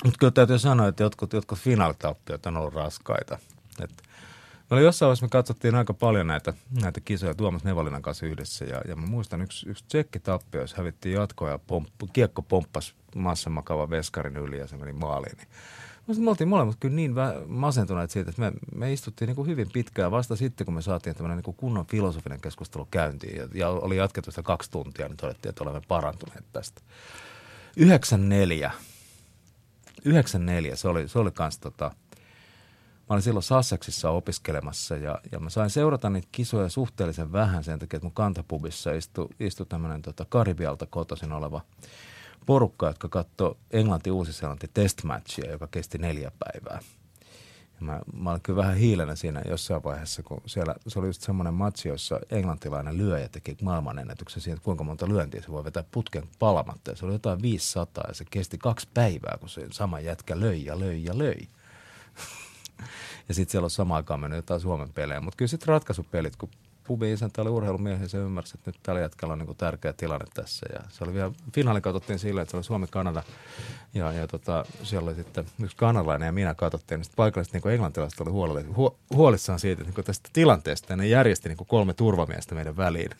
[0.03, 3.39] mutta kyllä täytyy sanoa, että jotkut, jotkut finaalitappiot on ollut raskaita.
[3.83, 4.03] Et,
[4.69, 8.65] me oli jossain vaiheessa, me katsottiin aika paljon näitä, näitä kisoja Tuomas Nevalinan kanssa yhdessä
[8.65, 13.89] ja, ja mä muistan yksi, yksi tsekkitappio, jos hävittiin jatkoa ja pomppu, kiekko pomppasi massamakava
[13.89, 15.37] veskarin yli ja se meni maaliin.
[15.37, 15.47] Niin
[16.07, 17.13] me oltiin molemmat kyllä niin
[17.47, 21.15] masentuneet siitä, että me, me istuttiin niin kuin hyvin pitkään vasta sitten, kun me saatiin
[21.15, 23.37] tämmöinen niin kunnon filosofinen keskustelu käyntiin.
[23.37, 26.81] Ja, ja oli jatkettu sitä kaksi tuntia, niin todettiin, että olemme parantuneet tästä.
[27.77, 28.71] 94.
[30.05, 31.91] 94, se oli, se oli kans tota,
[33.09, 37.79] mä olin silloin Sussexissa opiskelemassa ja, ja mä sain seurata niitä kisoja suhteellisen vähän sen
[37.79, 41.61] takia, että mun kantapubissa istui, istui tämmöinen tota Karibialta kotoisin oleva
[42.47, 46.79] porukkaa, jotka katsoi Englanti-Uusi-Seelanti testmatchia, joka kesti neljä päivää.
[47.79, 51.21] Ja mä, mä olin kyllä vähän hiilenä siinä jossain vaiheessa, kun siellä se oli just
[51.21, 55.83] semmoinen matsi, jossa englantilainen lyöjä teki maailmanennätyksen siitä, että kuinka monta lyöntiä se voi vetää
[55.91, 56.91] putken palamatta.
[56.91, 60.65] Ja se oli jotain 500 ja se kesti kaksi päivää, kun se sama jätkä löi
[60.65, 61.47] ja löi ja löi.
[63.27, 65.21] ja sitten siellä on samaan aikaan mennyt jotain Suomen pelejä.
[65.21, 66.49] Mutta kyllä sitten ratkaisupelit, kun
[66.87, 69.93] pubin isäntä oli urheilumies ja se ymmärsi, että nyt tällä jätkällä on niin kuin tärkeä
[69.93, 70.65] tilanne tässä.
[70.73, 73.23] Ja se oli vielä, finaali katsottiin sillä, että se oli Suomi-Kanada
[73.93, 77.03] ja, ja tota, siellä oli sitten yksi kanalainen ja minä katsottiin.
[77.03, 81.49] Sitten paikalliset niin englantilaiset oli huolissaan, hu, huolissaan siitä niin tästä tilanteesta ja ne järjesti
[81.49, 83.11] niin kuin kolme turvamiestä meidän väliin.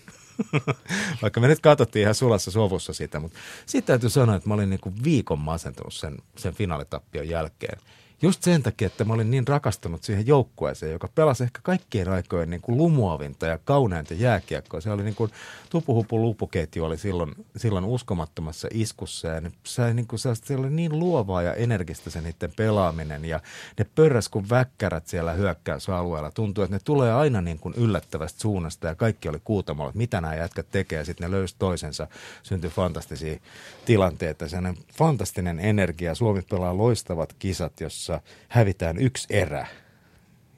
[1.22, 4.70] Vaikka me nyt katsottiin ihan sulassa sovussa sitä, mutta sitten täytyy sanoa, että mä olin
[4.70, 7.80] niin kuin viikon masentunut sen, sen finaalitappion jälkeen.
[8.22, 12.50] Just sen takia, että mä olin niin rakastunut siihen joukkueeseen, joka pelasi ehkä kaikkien aikojen
[12.50, 14.82] niin kuin lumuavinta ja kauneinta jääkiekkoa.
[14.82, 15.32] Se oli niin kuin
[15.70, 21.00] tupuhupu lupuketju oli silloin, silloin uskomattomassa iskussa ja ne sai niin kuin se oli niin
[21.00, 23.40] luovaa ja energistä se niiden pelaaminen ja
[23.78, 26.32] ne pörräs kuin väkkärät siellä hyökkäysalueella.
[26.32, 30.22] Tuntuu, että ne tulee aina niin kuin yllättävästä suunnasta ja kaikki oli kuutamolla, että mitä
[30.22, 32.08] nämä jätkät tekee sitten ne löysi toisensa.
[32.44, 33.40] Syntyi fantastisia
[33.86, 36.16] tilanteita, sellainen fantastinen energia.
[36.16, 39.68] Suomi pelaa loistavat kisat, jossa jossa hävitään yksi erä.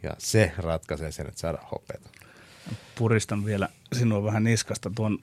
[0.04, 2.10] Ja se ratkaisee sen, että saadaan hopeata.
[2.96, 5.20] Puristan vielä sinua vähän niskasta tuon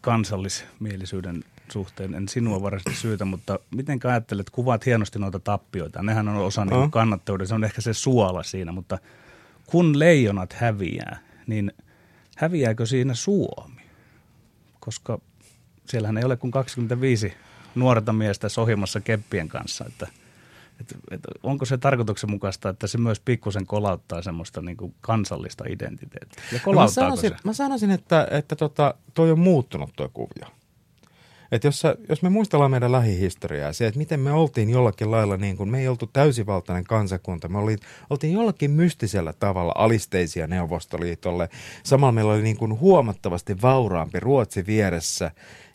[0.00, 2.14] kansallismielisyyden suhteen.
[2.14, 6.02] En sinua varsinaisesti syytä, mutta miten ajattelet, kuvaat hienosti noita tappioita.
[6.02, 6.80] Nehän on osa no.
[6.80, 8.98] niin kannattavuuden, se on ehkä se suola siinä, mutta
[9.66, 11.72] kun leijonat häviää, niin
[12.36, 13.82] häviääkö siinä Suomi?
[14.80, 15.18] Koska
[15.86, 17.32] siellähän ei ole kuin 25
[17.74, 20.06] nuorta miestä sohimassa keppien kanssa, että–
[20.80, 26.42] et, et onko se tarkoituksenmukaista, että se myös pikkusen kolauttaa semmoista niin kuin kansallista identiteettiä?
[26.52, 27.36] Ja no mä sanoisin, se?
[27.44, 30.46] Mä sanoisin, että, että tota, toi on muuttunut tuo kuvio.
[31.52, 35.36] Et jos, sä, jos me muistellaan meidän lähihistoriaa, se, että miten me oltiin jollakin lailla,
[35.36, 37.76] niin kuin, me ei oltu täysivaltainen kansakunta, me oli,
[38.10, 41.48] oltiin jollakin mystisellä tavalla alisteisia Neuvostoliitolle.
[41.82, 45.30] Samalla meillä oli niin kuin huomattavasti vauraampi Ruotsi vieressä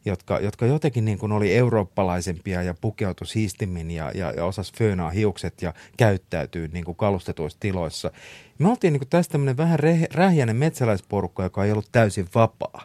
[0.06, 5.10] jotka, jotka jotenkin niin kuin oli eurooppalaisempia ja pukeutui siistimmin ja, ja, ja osas föönaa
[5.10, 8.12] hiukset ja käyttäytyy niin kuin kalustetuissa tiloissa.
[8.60, 9.80] Me oltiin niin kuin tästä tämmöinen vähän
[10.14, 12.82] rähjäinen metsäläisporukka, joka ei ollut täysin vapaa.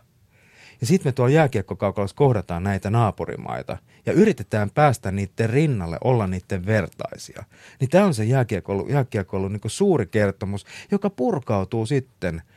[0.80, 6.66] Ja sitten me tuolla jääkiekkokaukalossa kohdataan näitä naapurimaita ja yritetään päästä niiden rinnalle, olla niiden
[6.66, 7.44] vertaisia.
[7.80, 12.42] Niin tämä on se jääkiekko niin suuri kertomus, joka purkautuu sitten–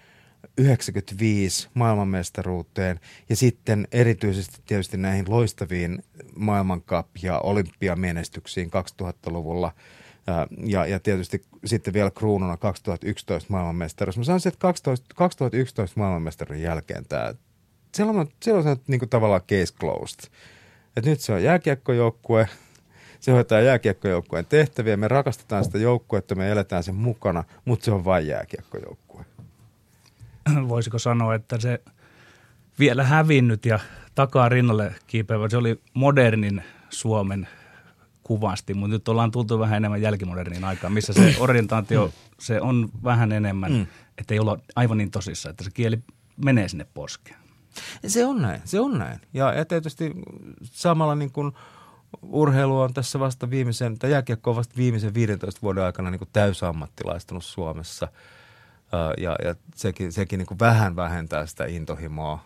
[0.58, 6.04] 95 maailmanmestaruuteen ja sitten erityisesti tietysti näihin loistaviin
[6.36, 9.72] maailmankap- ja olympiamenestyksiin 2000-luvulla
[10.66, 14.18] ja, ja tietysti sitten vielä kruununa 2011 maailmanmestaruus.
[14.18, 17.34] Mä sanoisin, että 12, 2011 maailmanmestaruuden jälkeen tämä,
[17.96, 20.20] silloin, on, silloin on niin kuin tavallaan case closed.
[20.98, 22.48] Et nyt se on jääkiekkojoukkue,
[23.20, 28.06] se hoitaa jääkiekkojoukkueen tehtäviä, me rakastetaan sitä joukkuetta, me eletään sen mukana, mutta se on
[28.06, 29.03] vain jääkiekkojoukkue.
[30.68, 31.82] voisiko sanoa, että se
[32.80, 33.80] vielä hävinnyt ja
[34.16, 37.48] takaa rinnalle kiipeävä, se oli modernin Suomen
[38.24, 43.32] kuvasti, mutta nyt ollaan tultu vähän enemmän jälkimodernin aikaan, missä se orientaatio, se on vähän
[43.32, 43.88] enemmän, mm.
[44.18, 46.00] että ei olla aivan niin tosissa, että se kieli
[46.46, 47.38] menee sinne poskeen.
[48.08, 49.20] Se on näin, se on näin.
[49.34, 50.12] Ja, ja tietysti
[50.64, 51.52] samalla niin kuin
[52.22, 56.30] urheilu on tässä vasta viimeisen, tai jääkiekko on vasta viimeisen 15 vuoden aikana niin kuin
[56.34, 58.08] täysammattilaistunut Suomessa–
[59.18, 62.40] ja, ja sekin, sekin niin kuin vähän vähentää sitä intohimoa.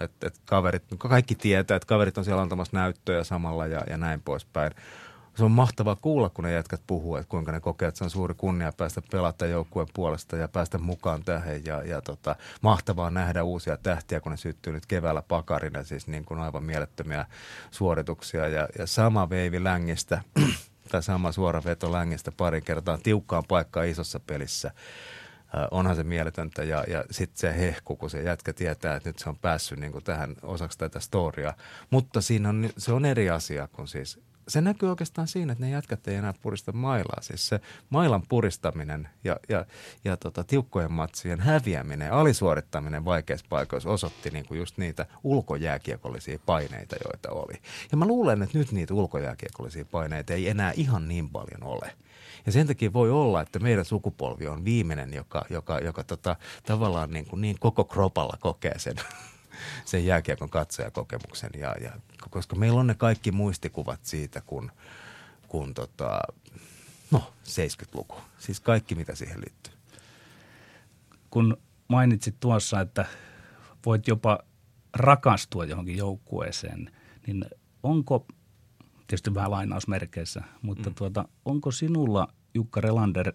[0.00, 4.22] Et, et kaverit, kaikki tietää, että kaverit on siellä antamassa näyttöjä samalla ja, ja näin
[4.22, 4.72] poispäin.
[5.36, 8.10] Se on mahtavaa kuulla, kun ne jätkät puhuu, että kuinka ne kokee, että se on
[8.10, 11.64] suuri kunnia päästä pelata joukkueen puolesta ja päästä mukaan tähän.
[11.64, 16.24] Ja, ja tota, mahtavaa nähdä uusia tähtiä, kun ne syttyy nyt keväällä pakarina, siis niin
[16.24, 17.26] kuin aivan mielettömiä
[17.70, 18.48] suorituksia.
[18.48, 20.22] Ja, ja sama veivi längistä,
[20.90, 24.70] tai sama suora veto längistä pari kertaa tiukkaan paikkaan isossa pelissä
[25.70, 29.28] onhan se mieletöntä ja, ja sitten se hehku, kun se jätkä tietää, että nyt se
[29.28, 31.54] on päässyt niin kuin tähän osaksi tätä storia.
[31.90, 35.70] Mutta siinä on, se on eri asia kuin siis se näkyy oikeastaan siinä, että ne
[35.70, 37.20] jätkät ei enää purista mailaa.
[37.20, 39.66] Siis se mailan puristaminen ja, ja,
[40.04, 47.30] ja tota, tiukkojen matsien häviäminen, alisuorittaminen vaikeissa paikoissa osoitti niinku just niitä ulkojääkiekollisia paineita, joita
[47.30, 47.54] oli.
[47.90, 51.92] Ja mä luulen, että nyt niitä ulkojääkiekollisia paineita ei enää ihan niin paljon ole.
[52.46, 57.10] Ja sen takia voi olla, että meidän sukupolvi on viimeinen, joka, joka, joka tota, tavallaan
[57.10, 58.96] niin, kuin niin koko kropalla kokee sen,
[59.84, 61.50] sen jääkiekon katsojakokemuksen.
[61.58, 61.92] Ja, ja,
[62.30, 64.72] koska meillä on ne kaikki muistikuvat siitä, kun,
[65.48, 66.20] kun tota,
[67.10, 68.16] no 70-luku.
[68.38, 69.72] Siis kaikki, mitä siihen liittyy.
[71.30, 71.56] Kun
[71.88, 73.06] mainitsit tuossa, että
[73.86, 74.38] voit jopa
[74.94, 76.90] rakastua johonkin joukkueeseen,
[77.26, 77.44] niin
[77.82, 78.26] onko
[79.06, 80.94] tietysti vähän lainausmerkeissä, mutta mm.
[80.94, 83.32] tuota, onko sinulla Jukka Relander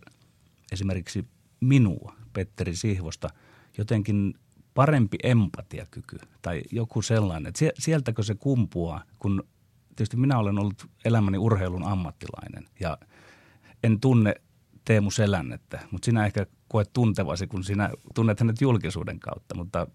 [0.71, 1.27] esimerkiksi
[1.60, 3.29] minua, Petteri Sihvosta,
[3.77, 4.34] jotenkin
[4.73, 9.43] parempi empatiakyky tai joku sellainen, että sieltäkö se kumpuaa, kun
[9.95, 12.97] tietysti minä olen ollut elämäni urheilun ammattilainen ja
[13.84, 14.36] en tunne
[14.86, 19.88] Teemu Selännettä, mutta sinä ehkä koet tuntevasi, kun sinä tunnet hänet julkisuuden kautta, mutta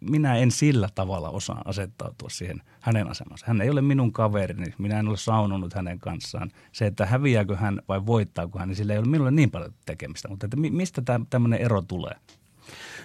[0.00, 3.46] minä en sillä tavalla osaa asettautua siihen hänen asemansa.
[3.48, 6.50] Hän ei ole minun kaverini, minä en ole saunonut hänen kanssaan.
[6.72, 10.28] Se, että häviääkö hän vai voittaako hän, niin sillä ei ole minulle niin paljon tekemistä.
[10.28, 12.14] Mutta että mistä tämmöinen ero tulee?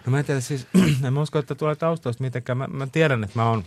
[0.06, 0.68] No mä en tiedä siis,
[1.06, 2.58] en mä usko, että tulee taustasta mitenkään.
[2.58, 3.64] Mä, mä tiedän, että mä oon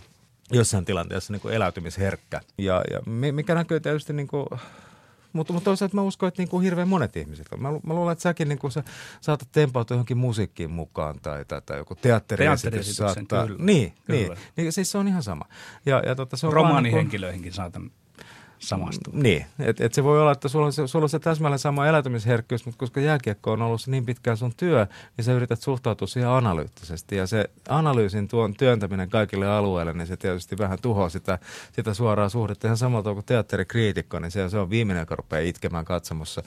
[0.51, 2.41] jossain tilanteessa niin kuin eläytymisherkkä.
[2.57, 2.99] Ja, ja
[3.31, 4.47] mikä näkyy tietysti niin kuin
[5.35, 7.47] mutta, mutta toisaalta mä uskon, että niin kuin hirveän monet ihmiset.
[7.57, 8.83] Mä, mä luulen, että säkin niin kuin sä
[9.21, 13.47] saatat tempautua johonkin musiikkiin mukaan tai, tai, tai joku teatteriesitys saattaa.
[13.47, 14.19] Kyllä, niin, kyllä.
[14.19, 15.45] niin, niin, siis se on ihan sama.
[15.85, 17.91] Ja, ja tota, se on Romaanihenkilöihinkin niin kuin, saatan
[18.67, 19.13] samastua.
[19.17, 21.87] Niin, että et se voi olla, että sulla on se, sulla on se täsmälleen sama
[21.87, 26.29] eläytymisherkkyys, mutta koska jääkiekko on ollut niin pitkään sun työ, niin sä yrität suhtautua siihen
[26.29, 27.15] analyyttisesti.
[27.15, 31.39] Ja se analyysin tuon työntäminen kaikille alueille, niin se tietysti vähän tuhoaa sitä,
[31.71, 32.67] sitä suoraa suhdetta.
[32.67, 36.43] Ihan samalla kuin teatterikriitikko, niin se, se on viimeinen, joka rupeaa itkemään katsomossa.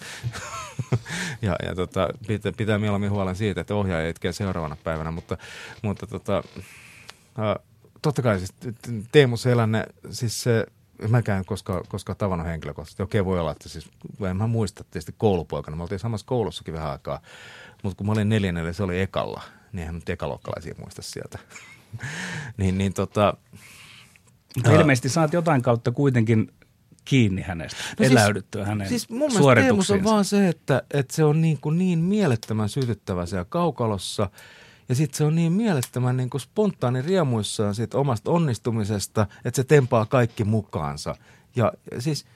[1.43, 5.39] ja ja tota, pitää, pitää mieluummin huolen siitä, että ohjaaja itkee seuraavana päivänä, mutta,
[5.83, 7.65] mutta tota, uh,
[8.03, 8.55] totta kai siis
[9.13, 10.67] Teemu Selänne, siis se
[11.09, 13.03] mäkään koska, koska tavannut henkilökohtaisesti.
[13.03, 13.91] Okei, voi olla, että siis,
[14.31, 15.77] en mä muista tietysti koulupoikana.
[15.77, 17.21] Me oltiin samassa koulussakin vähän aikaa,
[17.83, 21.39] mutta kun mä olin neljännelle, se oli ekalla, niin eihän nyt ekaluokkalaisia muista sieltä.
[22.59, 23.35] niin, niin tota...
[24.57, 26.53] Mutta ilmeisesti saat jotain kautta kuitenkin
[27.05, 31.17] kiinni hänestä, no siis- eläydyttyä siis, hänen Siis mun mielestä on vaan se, että, että
[31.17, 34.31] se on niin, kuin niin mielettömän sytyttävä siellä kaukalossa–
[34.89, 39.65] ja sitten se on niin mielettömän niin kuin spontaani riemuissaan siitä omasta onnistumisesta, että se
[39.65, 41.15] tempaa kaikki mukaansa.
[41.57, 42.27] Ja siis,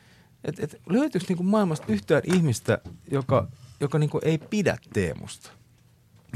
[0.44, 2.78] että et, löytyykö niin kuin maailmasta yhtään ihmistä,
[3.10, 3.48] joka,
[3.80, 5.50] joka niin kuin ei pidä Teemusta?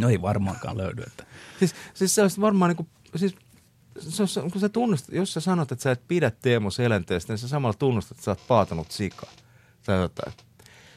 [0.01, 1.03] No ei varmaankaan löydy.
[1.03, 1.27] Että.
[1.59, 3.35] Siis, siis se olisi varmaan niin kuin, siis
[3.99, 7.49] se, kun sä tunnustat, jos sä sanot, että sä et pidä Teemu Selenteestä, niin sä
[7.49, 9.27] samalla tunnustat, että sä oot paatanut sika.
[9.87, 10.33] Tai jotain.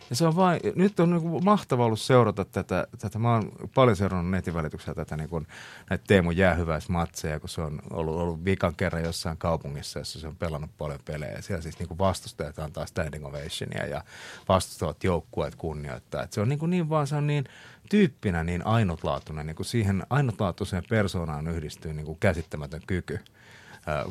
[0.10, 3.95] Ja se on vain, nyt on niin mahtava ollut seurata tätä, tätä, mä oon paljon
[3.98, 5.48] seurannut netin välityksellä tätä niin kuin,
[5.89, 10.36] näitä Teemu jäähyväismatseja, kun se on ollut, ollut vikan kerran jossain kaupungissa, jossa se on
[10.36, 11.41] pelannut paljon pelejä.
[11.41, 14.04] Siellä siis niin kuin vastustajat antaa standing ovationia ja
[14.50, 16.24] vastustavat joukkueet kunnioittaa.
[16.24, 17.45] Et se on niin, kuin niin vaan, se on niin
[17.89, 23.19] tyyppinä niin ainutlaatuinen, niin kuin siihen ainutlaatuiseen persoonaan yhdistyy niin kuin käsittämätön kyky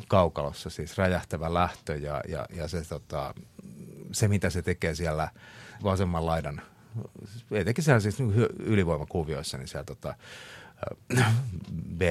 [0.09, 3.35] kaukalossa, siis räjähtävä lähtö ja, ja, ja se, tota,
[4.13, 5.29] se, mitä se tekee siellä–
[5.83, 6.62] vasemman laidan,
[7.51, 8.21] etenkin siellä siis
[8.59, 10.14] ylivoimakuvioissa, niin siellä tota,
[11.97, 12.03] B,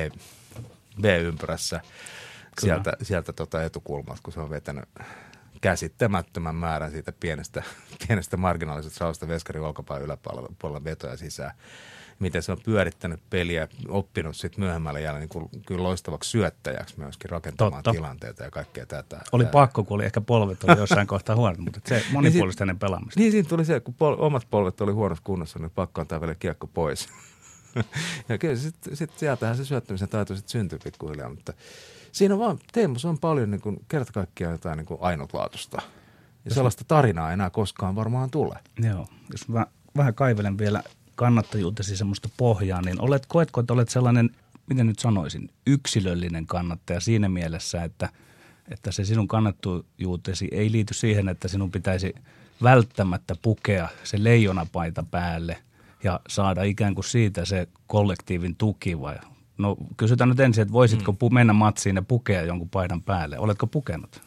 [1.01, 1.82] B-ympyrässä
[2.60, 4.89] sieltä, sieltä tota etukulmasta, kun se on vetänyt
[5.62, 7.63] käsittämättömän määrän siitä pienestä,
[8.08, 11.51] pienestä marginaalisesta rausta veskarin olkapään yläpuolella vetoja sisään
[12.19, 17.30] miten se on pyörittänyt peliä, oppinut sitten myöhemmällä jälleen niin kuin, kyllä loistavaksi syöttäjäksi myöskin
[17.30, 17.97] rakentamaan Totta.
[17.97, 19.21] tilanteita ja kaikkea tätä.
[19.32, 19.51] Oli tätä.
[19.51, 23.19] pakko, kun oli ehkä polvet oli jossain kohtaa huonot, mutta se monipuolista hänen pelaamista.
[23.19, 26.36] Niin siinä tuli se, kun pol- omat polvet oli huonossa kunnossa, niin pakko antaa vielä
[26.36, 27.10] kiekko pois.
[28.30, 31.53] ja kyllä sitten sit sieltähän se syöttämisen taito sitten syntyy pikkuhiljaa, mutta
[32.12, 35.82] siinä on vaan, Teemus on paljon niin kuin, kerta kaikkiaan jotain niin kuin ainutlaatusta.
[36.45, 38.60] Ja sellaista tarinaa enää koskaan varmaan tule.
[38.80, 39.65] Joo, jos mä
[39.97, 40.84] vähän kaivelen vielä
[41.17, 44.30] kannattajuutesi semmoista pohjaa, niin olet, koetko, että olet sellainen,
[44.67, 48.10] miten nyt sanoisin, yksilöllinen kannattaja siinä mielessä, että,
[48.71, 52.13] että se sinun kannattajuutesi ei liity siihen, että sinun pitäisi
[52.63, 55.58] välttämättä pukea se leijonapaita päälle
[56.03, 59.15] ja saada ikään kuin siitä se kollektiivin tuki vai
[59.58, 61.34] No kysytään nyt ensin, että voisitko mm.
[61.34, 63.39] mennä matsiin ja pukea jonkun paidan päälle.
[63.39, 64.21] Oletko pukenut?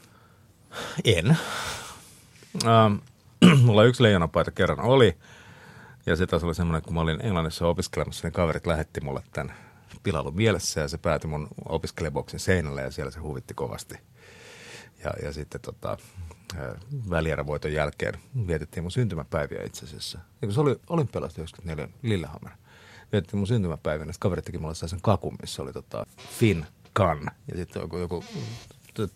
[1.04, 1.36] En.
[2.66, 2.94] Ähm,
[3.64, 5.16] mulla yksi leijonapaita kerran oli–
[6.10, 9.54] ja se taas oli semmoinen, kun mä olin Englannissa opiskelemassa, niin kaverit lähetti mulle tämän
[10.02, 13.94] pilailun mielessä ja se päätyi mun opiskelijaboksin seinälle ja siellä se huvitti kovasti.
[15.04, 15.96] Ja, ja sitten tota,
[17.10, 18.14] välierävoiton jälkeen
[18.46, 20.18] vietettiin mun syntymäpäiviä itse asiassa.
[20.40, 22.52] Kun se oli olympialaista 94 Lillehammer.
[23.12, 26.06] Vietettiin mun syntymäpäiviä, niin kaverit teki mulle sen kakun, missä oli tota
[26.38, 28.24] Finn Kan ja sitten joku, joku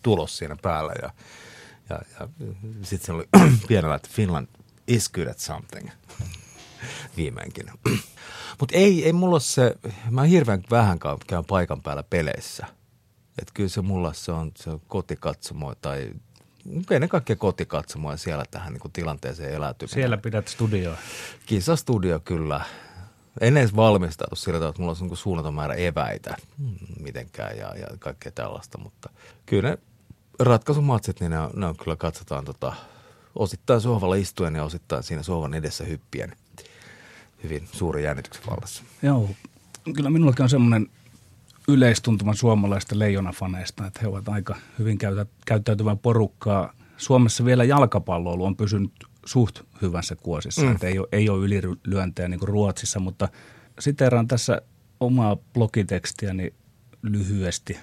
[0.03, 1.09] tulos siinä päällä ja,
[1.89, 2.27] ja, ja
[2.81, 3.27] sitten se oli
[3.67, 4.47] pienellä, että Finland
[4.87, 5.89] is good at something
[7.17, 7.65] viimeinkin.
[8.59, 9.75] Mutta ei, ei mulla se,
[10.09, 12.65] mä hirveän vähän käyn paikan päällä peleissä.
[13.39, 16.11] Että kyllä se mulla se on, se on kotikatsomo tai
[16.91, 19.93] ennen kaikkea kotikatsomoja siellä tähän niin tilanteeseen eläytymään.
[19.93, 20.97] Siellä pidät studioa.
[21.45, 22.61] Kisastudio kyllä.
[23.41, 26.37] En edes valmistautu sillä tavalla, että mulla on niin suunnaton määrä eväitä
[26.99, 29.09] mitenkään ja, ja kaikkea tällaista, mutta
[29.45, 29.77] kyllä ne
[30.39, 32.73] ratkaisumatsit, niin ne on, ne on kyllä katsotaan tota,
[33.35, 36.35] osittain sohvalla istuen ja osittain siinä sohvan edessä hyppien
[37.45, 38.83] hyvin suuri jännityksen vallassa.
[39.01, 39.29] Joo,
[39.95, 40.87] kyllä minullakin on semmoinen
[41.67, 46.73] yleistuntuma suomalaista leijonafaneista, että he ovat aika hyvin käytä, käyttäytyvää porukkaa.
[46.97, 48.91] Suomessa vielä jalkapalloilu on pysynyt
[49.25, 50.71] suht hyvässä kuosissa, mm.
[50.71, 53.29] että ei ole, ei ole ylilyöntejä niin kuin Ruotsissa, mutta
[53.79, 54.61] siteeraan tässä
[54.99, 56.53] omaa blogitekstiäni
[57.01, 57.77] lyhyesti.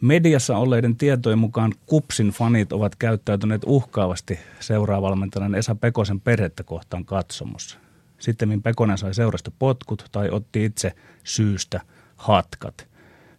[0.00, 7.78] Mediassa olleiden tietojen mukaan Kupsin fanit ovat käyttäytyneet uhkaavasti seuraavalmentajan Esa Pekosen perhettä kohtaan katsomossa.
[8.18, 10.92] Sitten Pekonen sai seurasta potkut tai otti itse
[11.24, 11.80] syystä
[12.16, 12.88] hatkat.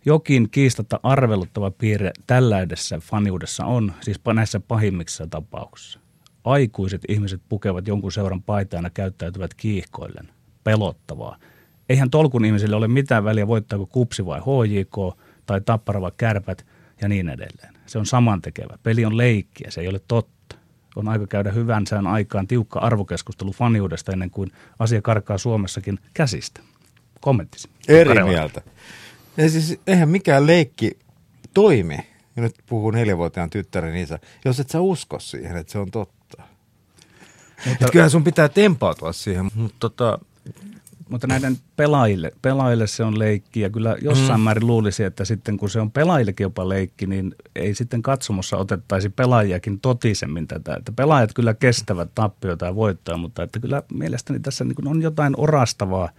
[0.06, 6.00] Jokin kiistatta arveluttava piirre tällaisessa faniudessa on, siis näissä pahimmissa tapauksissa.
[6.44, 10.30] Aikuiset ihmiset pukevat jonkun seuran paitaan ja käyttäytyvät kiihkoillen.
[10.64, 11.38] Pelottavaa.
[11.90, 16.66] Eihän tolkun ihmisille ole mitään väliä voittaako kupsi vai HJK tai tappara vai kärpät
[17.02, 17.74] ja niin edelleen.
[17.86, 18.78] Se on samantekevä.
[18.84, 20.37] Peli on leikkiä, se ei ole totta.
[20.98, 26.62] On aika käydä hyvän sään aikaan tiukka arvokeskustelu faniudesta ennen kuin asia karkaa Suomessakin käsistä.
[27.22, 27.70] Kommenttisi.
[27.88, 28.30] Eri Karela.
[28.30, 28.62] mieltä.
[29.38, 31.00] Ja siis eihän mikään leikki
[31.54, 31.98] toimi,
[32.36, 36.44] ja nyt puhuu neljävuotiaan tyttären isä, jos et sä usko siihen, että se on totta.
[37.66, 40.20] Mutta, Et kyllähän sun pitää tempautua siihen, mutta tota,
[41.10, 44.44] mutta näiden pelaajille, pelaajille se on leikki ja kyllä jossain mm.
[44.44, 49.10] määrin luulisi, että sitten kun se on pelaajillekin jopa leikki, niin ei sitten katsomossa otettaisi
[49.10, 50.76] pelaajiakin totisemmin tätä.
[50.76, 55.34] Että pelaajat kyllä kestävät tappiota ja voittaa, mutta että kyllä mielestäni tässä niin on jotain
[55.38, 56.10] orastavaa,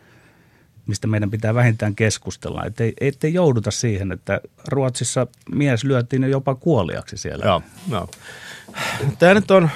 [0.86, 2.64] mistä meidän pitää vähintään keskustella.
[2.64, 7.44] Että ei, ettei jouduta siihen, että Ruotsissa mies lyötiin jo jopa kuoliaksi siellä.
[7.44, 8.08] Joo, joo.
[9.18, 9.70] Tämä nyt on,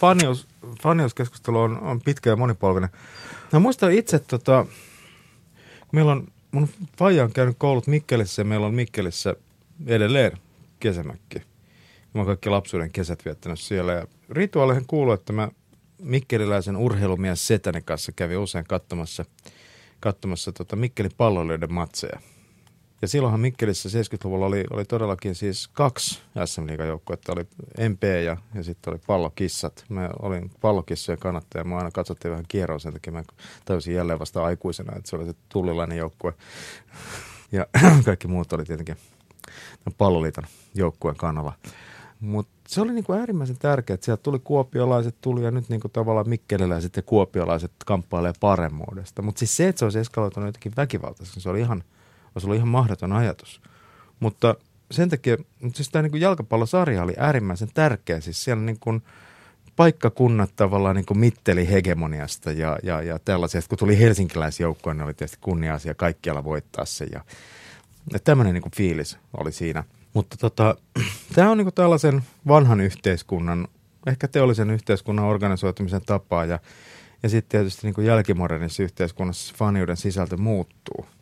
[0.00, 0.46] fanius,
[0.82, 2.90] faniuskeskustelu on, on pitkä ja monipolvinen.
[3.52, 4.66] Mä muistan itse, tota,
[5.92, 9.36] meillä on, mun faija on käynyt koulut Mikkelissä ja meillä on Mikkelissä
[9.86, 10.32] edelleen
[10.80, 11.38] kesämökki.
[12.14, 15.48] Mä oon kaikki lapsuuden kesät viettänyt siellä ja rituaaleihin kuuluu, että mä
[16.02, 19.24] mikkeliläisen urheilumies Setäni kanssa kävin usein katsomassa,
[20.00, 22.20] katsomassa tota Mikkelin palloilijoiden matseja–
[23.02, 27.46] ja silloinhan Mikkelissä 70-luvulla oli, oli todellakin siis kaksi sm joukkuetta oli
[27.88, 29.84] MP ja, ja sitten oli pallokissat.
[29.88, 33.22] Mä olin pallokissojen kannattaja, mä aina katsottiin vähän kierroa sen takia, mä
[33.64, 36.34] täysin jälleen vasta aikuisena, että se oli se tullilainen joukkue.
[37.52, 37.66] Ja
[38.04, 38.96] kaikki muut oli tietenkin
[39.98, 40.44] palloliiton
[40.74, 41.52] joukkueen kanava.
[42.20, 46.28] Mutta se oli niinku äärimmäisen tärkeää, että sieltä tuli kuopiolaiset tuli ja nyt niinku tavallaan
[46.28, 49.22] mikkeliläiset ja kuopiolaiset kamppailee paremmuudesta.
[49.22, 51.84] Mutta siis se, että se olisi eskaloitunut jotenkin väkivaltaisesti, se oli ihan–
[52.34, 53.60] olisi ollut ihan mahdoton ajatus.
[54.20, 54.56] Mutta
[54.92, 58.20] sen takia, mutta siis tämä niin jalkapallosarja oli äärimmäisen tärkeä.
[58.20, 59.02] Siis siellä niin kuin
[59.76, 63.68] paikkakunnat tavallaan niin kuin mitteli hegemoniasta ja, ja, ja tällaisesta.
[63.68, 67.04] Kun tuli helsinkiläisjoukkoon, niin oli tietysti kunnia-asia kaikkialla voittaa se.
[67.12, 67.24] Ja,
[68.12, 69.84] ja tämmöinen niin kuin fiilis oli siinä.
[70.14, 70.76] Mutta tota,
[71.34, 73.68] tämä on niin kuin tällaisen vanhan yhteiskunnan,
[74.06, 76.58] ehkä teollisen yhteiskunnan organisoitumisen tapaa ja,
[77.22, 78.06] ja sitten tietysti niin kuin
[78.80, 81.06] yhteiskunnassa faniuden sisältö muuttuu–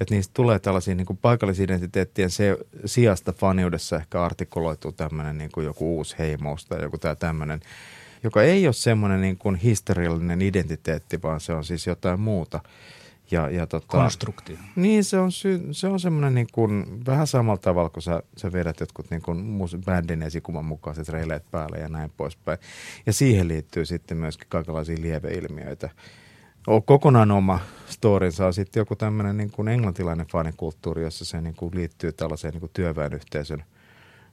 [0.00, 5.64] että niistä tulee tällaisia niin kuin paikallisidentiteettien se, sijasta faniudessa ehkä artikuloituu tämmöinen niin kuin
[5.64, 7.60] joku uusi heimous tai joku tämä tämmöinen,
[8.24, 12.60] joka ei ole semmoinen niin kuin historiallinen identiteetti, vaan se on siis jotain muuta.
[13.30, 14.56] Ja, ja tota, Konstruktio.
[14.76, 18.52] Niin, se on, sy, se on semmoinen niin kuin, vähän samalla tavalla, kun sä, sä
[18.52, 22.58] vedät jotkut niin kuin bändin esikuvan mukaiset reileet päälle ja näin poispäin.
[23.06, 25.90] Ja siihen liittyy sitten myöskin kaikenlaisia lieveilmiöitä
[26.66, 31.54] ole kokonaan oma storinsa on sitten joku tämmöinen niin kuin englantilainen fanikulttuuri, jossa se niin
[31.54, 33.64] kuin liittyy tällaiseen niin kuin työväenyhteisön,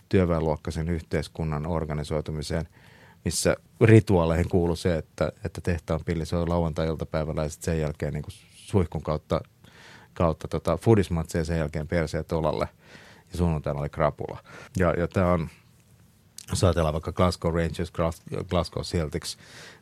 [0.10, 2.68] työväenluokkaisen yhteiskunnan organisoitumiseen,
[3.26, 8.24] missä rituaaleihin kuuluu se, että, että tehtaan pilli soi lauantai-iltapäivällä ja sitten sen jälkeen niin
[8.24, 9.42] kuin suihkun kautta,
[10.14, 12.70] kautta tota, foodismatseja sen jälkeen perseet olalle
[13.32, 14.44] ja sunnuntaina oli krapula.
[14.78, 15.50] Ja, ja tämä on–
[16.50, 17.92] jos ajatellaan vaikka Glasgow Rangers,
[18.50, 19.38] Glasgow Celtics,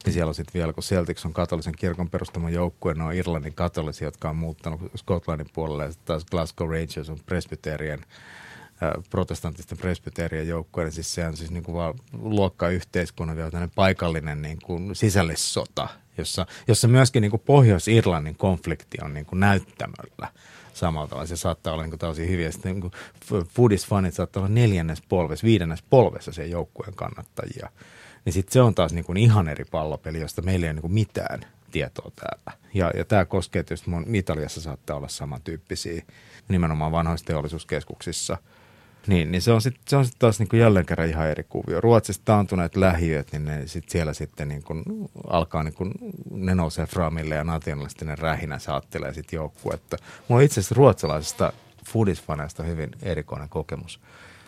[0.05, 3.53] niin siellä on sitten vielä, kun Celtics on katolisen kirkon perustama joukkue, ne on Irlannin
[3.53, 8.05] katolisia, jotka on muuttanut Skotlannin puolelle, ja taas Glasgow Rangers on presbyterien
[9.09, 14.57] protestantisten presbyterien joukkue, niin siis se on siis niin kuin vaan luokkayhteiskunnan vielä paikallinen niin
[14.63, 15.87] kuin sisällissota,
[16.17, 20.27] jossa, jossa myöskin niin kuin Pohjois-Irlannin konflikti on niin kuin näyttämöllä
[20.73, 21.27] samalla tavalla.
[21.27, 22.51] Se saattaa olla niin täysin hyviä.
[22.51, 22.91] Sitten niin
[23.47, 27.69] foodis-fanit saattaa olla neljännes polves, viidennes polvessa se joukkueen kannattajia.
[28.25, 30.81] Niin sitten se on taas niin kuin ihan eri pallopeli, josta meillä ei ole niin
[30.81, 31.41] kuin mitään
[31.71, 32.61] tietoa täällä.
[32.73, 36.03] Ja, ja tämä koskee tietysti, Italiassa saattaa olla samantyyppisiä
[36.47, 38.37] nimenomaan vanhoissa teollisuuskeskuksissa–
[39.07, 41.81] niin, niin se on sitten sit taas niinku jälleen kerran ihan eri kuvio.
[41.81, 44.73] Ruotsista taantuneet lähiöt, niin ne sit siellä sitten niinku
[45.27, 45.89] alkaa, niinku,
[46.31, 49.97] ne nousee framille ja nationalistinen rähinä saattelee sitten joukkuetta.
[50.27, 51.53] Mulla on itse asiassa ruotsalaisesta
[51.89, 53.99] foodisfaneista hyvin erikoinen kokemus.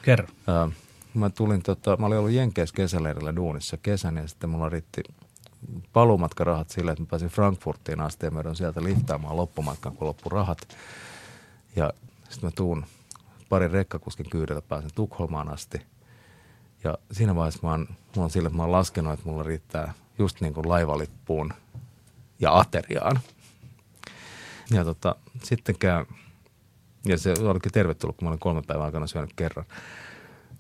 [0.01, 0.28] Kerro.
[0.49, 0.76] Äh,
[1.14, 5.04] mä tulin, tota, mä olin ollut Jenkeissä kesäleirillä duunissa kesän ja sitten mulla riitti
[5.93, 10.68] paluumatkarahat sille, että mä pääsin Frankfurtiin asti ja mä sieltä liftaamaan loppumatkan, kun loppu rahat.
[11.76, 11.93] Ja
[12.30, 12.86] sitten mä tuun
[13.49, 15.81] parin rekkakuskin kyydellä pääsen Tukholmaan asti.
[16.83, 19.93] Ja siinä vaiheessa mä oon, mulla on sille, että mä oon laskenut, että mulla riittää
[20.19, 21.53] just niin kuin laivalippuun
[22.39, 23.19] ja ateriaan.
[24.71, 26.05] Ja tota, sitten käy,
[27.05, 29.65] ja se olikin tervetullut, kun mä olin kolme päivän aikana syönyt kerran.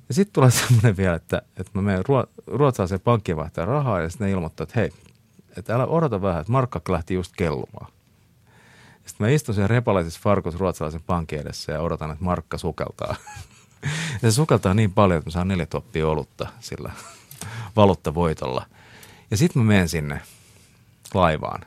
[0.07, 4.09] Ja sitten tulee semmoinen vielä, että, että mä menen ruo- ruotsalaiseen pankkiin vaihtaa rahaa ja
[4.09, 4.91] sitten ne ilmoittaa, että hei,
[5.57, 7.91] että älä odota vähän, että markka lähti just kellumaan.
[9.05, 13.15] Sitten mä istun siellä repalaisessa farkussa ruotsalaisen pankin edessä ja odotan, että markka sukeltaa.
[14.21, 16.91] Ja se sukeltaa niin paljon, että mä saan neljä toppia olutta sillä
[17.75, 18.65] valuuttavoitolla.
[19.31, 20.21] Ja sitten mä menen sinne
[21.13, 21.61] laivaan.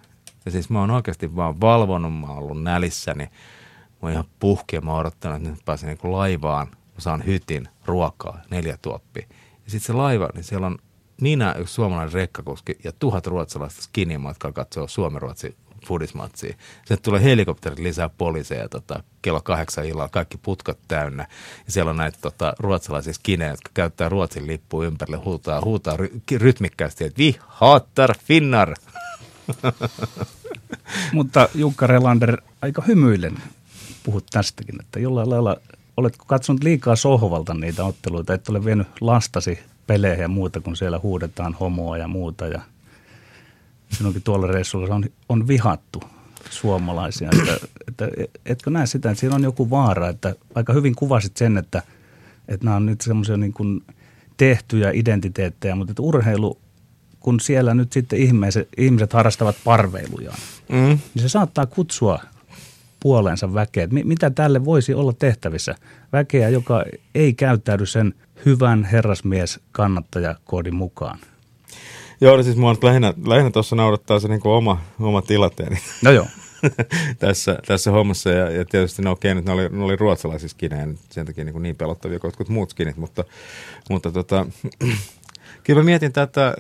[0.45, 3.25] Ja siis mä oon oikeasti vaan valvonut, mä oon ollut nälissäni.
[3.25, 3.31] Mä
[4.03, 6.67] oon ihan puhki ja mä oon odottanut, että nyt pääsen niin laivaan.
[6.67, 9.27] Mä saan hytin, ruokaa, neljä tuoppi.
[9.65, 10.79] Ja sitten se laiva, niin siellä on
[11.21, 15.57] minä, yksi suomalainen rekkakuski ja tuhat ruotsalaista skinimatkaa katsoo Suomen-Ruotsi
[15.87, 16.57] fudismatsia.
[16.79, 21.27] Sitten tulee helikopterit lisää poliiseja tota, kello kahdeksan illalla, kaikki putkat täynnä.
[21.67, 26.39] Ja siellä on näitä tota, ruotsalaisia skinejä, jotka käyttää Ruotsin lippua ympärille, huutaa, huutaa ry-
[26.39, 28.75] rytmikkäästi, että vi hatar finnar.
[31.13, 33.37] Mutta Jukka Relander, aika hymyillen
[34.05, 35.57] puhut tästäkin, että jollain lailla
[35.97, 41.01] oletko katsonut liikaa sohvalta niitä otteluita, et ole vienyt lastasi peleihin ja muuta, kun siellä
[41.03, 42.61] huudetaan homoa ja muuta ja
[43.91, 46.03] sinunkin tuolla reissulla on, on vihattu
[46.51, 47.31] suomalaisia.
[47.41, 48.09] Että, että,
[48.47, 51.83] etkö näe sitä, että siinä on joku vaara, että aika hyvin kuvasit sen, että,
[52.49, 53.85] että nämä on nyt semmoisia niin kuin
[54.37, 56.59] tehtyjä identiteettejä, mutta että urheilu,
[57.21, 60.77] kun siellä nyt sitten ihmiset, ihmiset harrastavat parveilujaan, mm.
[60.77, 62.21] niin se saattaa kutsua
[63.01, 63.85] puoleensa väkeä.
[63.85, 65.75] Että mitä tälle voisi olla tehtävissä?
[66.13, 66.85] Väkeä, joka
[67.15, 68.15] ei käyttäydy sen
[68.47, 71.19] hyvän herrasmies kannattajakoodin mukaan.
[72.21, 75.79] Joo, no siis mua lähinnä, lähinnä tuossa naurattaa se niinku oma, oma tilanteeni.
[76.03, 76.27] No joo.
[77.19, 80.89] tässä, tässä hommassa ja, ja tietysti no okei, nyt ne oli, ne oli ruotsalaisia skinejä,
[81.11, 83.25] sen takia niin, niin pelottavia kuin jotkut muut skinit, mutta,
[83.91, 84.47] mutta tota,
[85.65, 86.57] kyllä mä mietin tätä,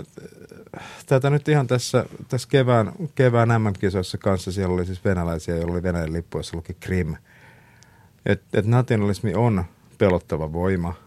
[1.06, 5.82] tätä nyt ihan tässä, tässä kevään, kevään MM-kisoissa kanssa, siellä oli siis venäläisiä, joilla oli
[5.82, 7.16] Venäjän lippu, jossa luki Krim.
[8.26, 9.64] Että et nationalismi on
[9.98, 10.94] pelottava voima–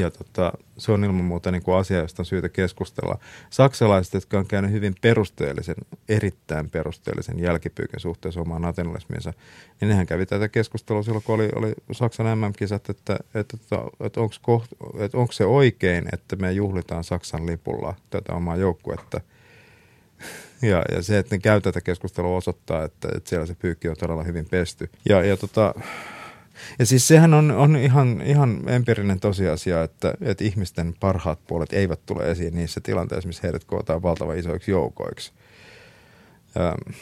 [0.00, 3.18] ja tota, se on ilman muuta niin kuin asia, josta on syytä keskustella.
[3.50, 5.74] Saksalaiset, jotka on käynyt hyvin perusteellisen,
[6.08, 9.32] erittäin perusteellisen jälkipyykin suhteessa omaan nationalismiinsa,
[9.80, 14.20] niin nehän kävi tätä keskustelua silloin, kun oli, oli Saksan MM-kisat, että, että, että, että
[14.20, 14.64] onko
[14.98, 19.20] että onko se oikein, että me juhlitaan Saksan lipulla tätä omaa joukkuetta.
[20.62, 23.96] Ja, ja se, että ne käy tätä keskustelua osoittaa, että, että siellä se pyykki on
[23.96, 24.90] todella hyvin pesty.
[25.08, 25.74] Ja, ja tota,
[26.78, 32.00] ja siis sehän on, on ihan, ihan empiirinen tosiasia, että, että ihmisten parhaat puolet eivät
[32.06, 35.32] tule esiin niissä tilanteissa, missä heidät kootaan valtavan isoiksi joukoiksi.
[36.56, 37.00] Ähm.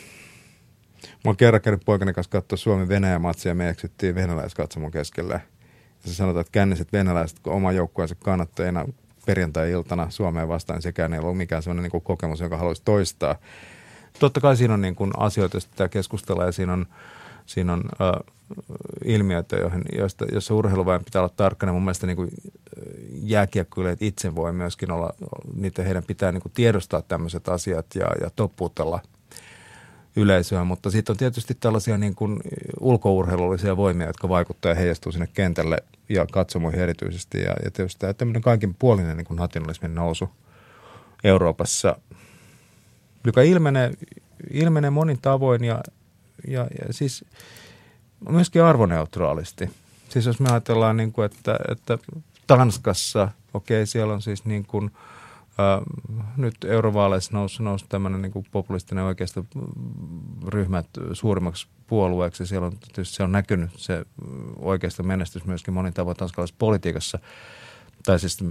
[1.25, 5.35] Mä oon kerran käynyt poikani kanssa katsoa Suomi-Venäjä-matsia ja me eksyttiin venäläiskatsomon keskelle.
[5.35, 8.87] Ja se sanotaan, että känniset venäläiset oma joukkueensa kannattajina
[9.27, 13.37] perjantai-iltana Suomeen vastaan, sekään ei ollut mikään sellainen niin kokemus, jonka haluaisi toistaa.
[14.19, 16.87] Totta kai siinä on niin kuin asioita, joista pitää keskustella ja siinä on,
[17.47, 18.35] siinä on äh,
[19.05, 21.73] ilmiöitä, joihin, joista, joissa urheiluvain pitää olla tarkkana.
[21.73, 22.29] Mun mielestä niin
[23.13, 25.15] jääkiekkoilijat itse voi myöskin olla,
[25.55, 29.01] niitä heidän pitää niin tiedostaa tämmöiset asiat ja, ja toppuutella
[30.17, 32.41] yleisöä, mutta sitten on tietysti tällaisia niin kuin
[32.81, 35.79] ulkourheilullisia voimia, jotka vaikuttaa ja heijastuu sinne kentälle
[36.09, 37.39] ja katsomoihin erityisesti.
[37.39, 40.31] Ja, ja tietysti tämä tämmöinen kaikin puolinen niin kuin nationalismin nousu
[41.25, 41.97] Euroopassa,
[43.25, 43.91] joka ilmenee,
[44.51, 45.81] ilmenee monin tavoin ja,
[46.49, 47.25] ja, ja siis–
[48.29, 49.71] myöskin arvoneutraalisti.
[50.09, 51.99] Siis jos me ajatellaan, niin kuin, että, että
[52.47, 54.91] Tanskassa, okei, okay, siellä on siis niin kuin,
[55.61, 55.81] äh,
[56.37, 59.45] nyt eurovaaleissa nousi, nousi tämmöinen niin populistinen oikeasta
[60.47, 62.47] ryhmät suurimmaksi puolueeksi.
[62.47, 64.05] Siellä on, tietysti se on näkynyt se
[64.59, 67.19] oikeasta menestys myöskin monin tavoin tanskalaisessa politiikassa.
[68.05, 68.45] Tai siis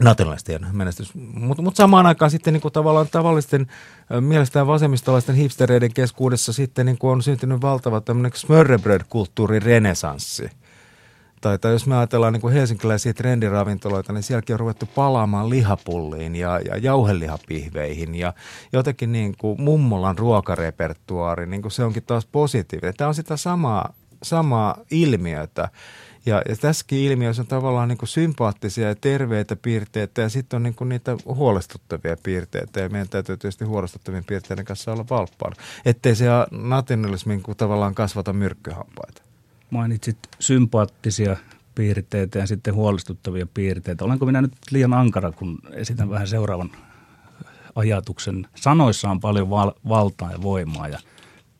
[0.00, 1.14] nationalistien menestys.
[1.14, 3.66] Mutta mut samaan aikaan sitten niin kuin tavallaan tavallisten
[4.20, 10.50] mielestään vasemmistolaisten hipstereiden keskuudessa sitten niin kuin on syntynyt valtava tämmöinen smörrebröd-kulttuurin renesanssi.
[11.40, 16.36] Tai, tai jos me ajatellaan niin kuin helsinkiläisiä trendiravintoloita, niin sielläkin on ruvettu palaamaan lihapulliin
[16.36, 18.32] ja, ja jauhelihapihveihin ja
[18.72, 22.94] jotenkin niin kuin mummolan ruokarepertuaari, niin kuin se onkin taas positiivinen.
[22.96, 23.92] Tämä on sitä samaa,
[24.22, 25.68] samaa ilmiötä
[26.26, 30.88] ja, ja tässäkin ilmiössä on tavallaan niin sympaattisia ja terveitä piirteitä ja sitten on niin
[30.88, 35.52] niitä huolestuttavia piirteitä ja meidän täytyy tietysti huolestuttavien piirteiden kanssa olla valppaan,
[35.84, 39.22] ettei se nationalismi niin tavallaan kasvata myrkkyhampaita.
[39.70, 41.36] Mainitsit sympaattisia
[41.74, 44.04] piirteitä ja sitten huolestuttavia piirteitä.
[44.04, 46.70] Olenko minä nyt liian ankara, kun esitän vähän seuraavan
[47.74, 48.48] ajatuksen.
[48.54, 50.98] Sanoissa on paljon val- valtaa ja voimaa ja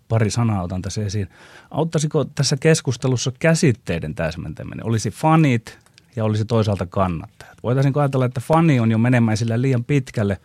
[0.08, 1.28] pari sanaa otan tässä esiin.
[1.70, 4.86] Auttaisiko tässä keskustelussa käsitteiden täsmentäminen?
[4.86, 5.78] Olisi fanit
[6.16, 7.58] ja olisi toisaalta kannattajat.
[7.62, 10.40] Voitaisiinko ajatella, että fani on jo menemään sillä liian pitkälle?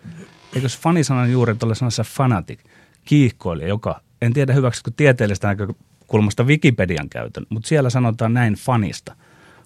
[0.55, 2.59] Eikö fanisanan juuri ole sanassa fanatic,
[3.05, 9.15] kiihkoilija, joka, en tiedä hyväksytkö tieteellistä näkökulmasta Wikipedian käytön, mutta siellä sanotaan näin fanista.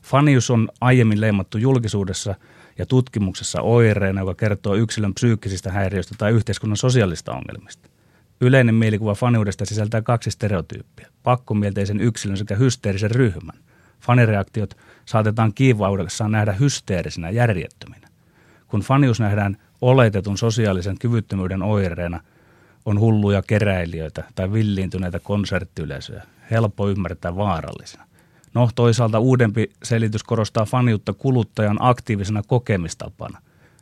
[0.04, 2.36] Fanius on aiemmin leimattu julkisuudessa
[2.78, 7.90] ja tutkimuksessa oireena, joka kertoo yksilön psyykkisistä häiriöistä tai yhteiskunnan sosiaalista ongelmista.
[8.42, 13.60] Yleinen mielikuva faniudesta sisältää kaksi stereotyyppiä, pakkomielteisen yksilön sekä hysteerisen ryhmän.
[14.02, 18.08] Fanireaktiot saatetaan kiivaudessaan nähdä hysteerisinä järjettöminä.
[18.68, 22.20] Kun fanius nähdään oletetun sosiaalisen kyvyttömyyden oireena,
[22.86, 28.06] on hulluja keräilijöitä tai villiintyneitä konserttiyleisöjä, helppo ymmärtää vaarallisena.
[28.54, 33.42] No toisaalta uudempi selitys korostaa faniutta kuluttajan aktiivisena kokemistapana.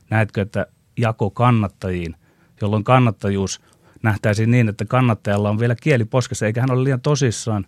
[0.09, 0.65] Näetkö, että
[0.97, 2.15] jako kannattajiin,
[2.61, 3.61] jolloin kannattajuus
[4.03, 7.65] nähtäisiin niin, että kannattajalla on vielä kieli poskessa, eikä hän ole liian tosissaan.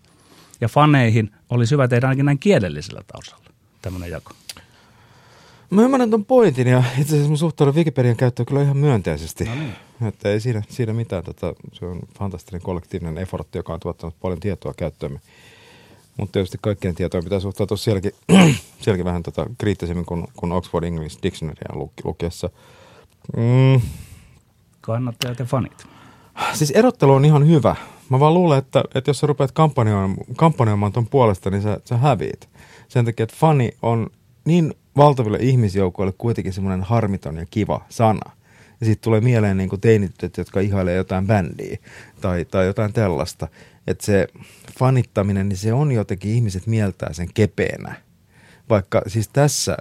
[0.61, 3.45] Ja faneihin olisi hyvä tehdä ainakin näin kielellisellä taustalla
[3.81, 4.31] tämmöinen jako.
[5.69, 9.43] Mä ymmärrän ton pointin ja itse asiassa mä suhtaudun Wikipedian käyttöön kyllä ihan myönteisesti.
[9.43, 9.73] No niin.
[10.07, 11.23] Että ei siinä, siinä mitään.
[11.23, 15.19] Tota, se on fantastinen kollektiivinen effortti, joka on tuottanut paljon tietoa käyttöömme.
[16.17, 18.11] Mutta tietysti kaikkien tietoja pitää suhtautua sielläkin,
[18.81, 22.49] sielläkin vähän tota kriittisemmin kuin, kuin Oxford English Dictionarya luk, lukiessa.
[23.37, 23.81] Mm.
[24.81, 25.94] Kannattajat ja fanit.
[26.53, 27.75] Siis erottelu on ihan hyvä.
[28.09, 31.97] Mä vaan luulen, että, että jos sä rupeat kampanjoimaan, kampanjoimaan ton puolesta, niin sä, sä
[31.97, 32.49] häviit.
[32.87, 34.07] Sen takia, että fani on
[34.45, 38.31] niin valtaville ihmisjoukoille kuitenkin semmoinen harmiton ja kiva sana.
[38.79, 41.77] Ja sitten tulee mieleen niin teinitytöt, jotka ihailee jotain bändiä
[42.21, 43.47] tai, tai jotain tällaista.
[43.87, 44.27] Että se
[44.79, 47.95] fanittaminen, niin se on jotenkin, ihmiset mieltää sen kepeänä.
[48.69, 49.77] Vaikka siis tässä,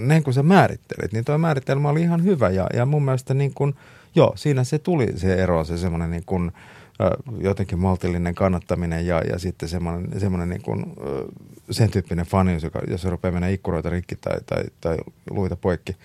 [0.00, 2.50] näin kun sä määrittelit, niin tuo määritelmä oli ihan hyvä.
[2.50, 3.74] Ja, ja mun mielestä niin kun,
[4.14, 6.52] joo, siinä se tuli se ero, se semmoinen niin kun,
[7.38, 10.86] jotenkin maltillinen kannattaminen ja, ja sitten semmoinen, semmoinen niin kuin,
[11.70, 14.96] sen tyyppinen fani, joka, jos rupeaa mennä ikkuroita rikki tai, tai, tai
[15.30, 15.96] luita poikki.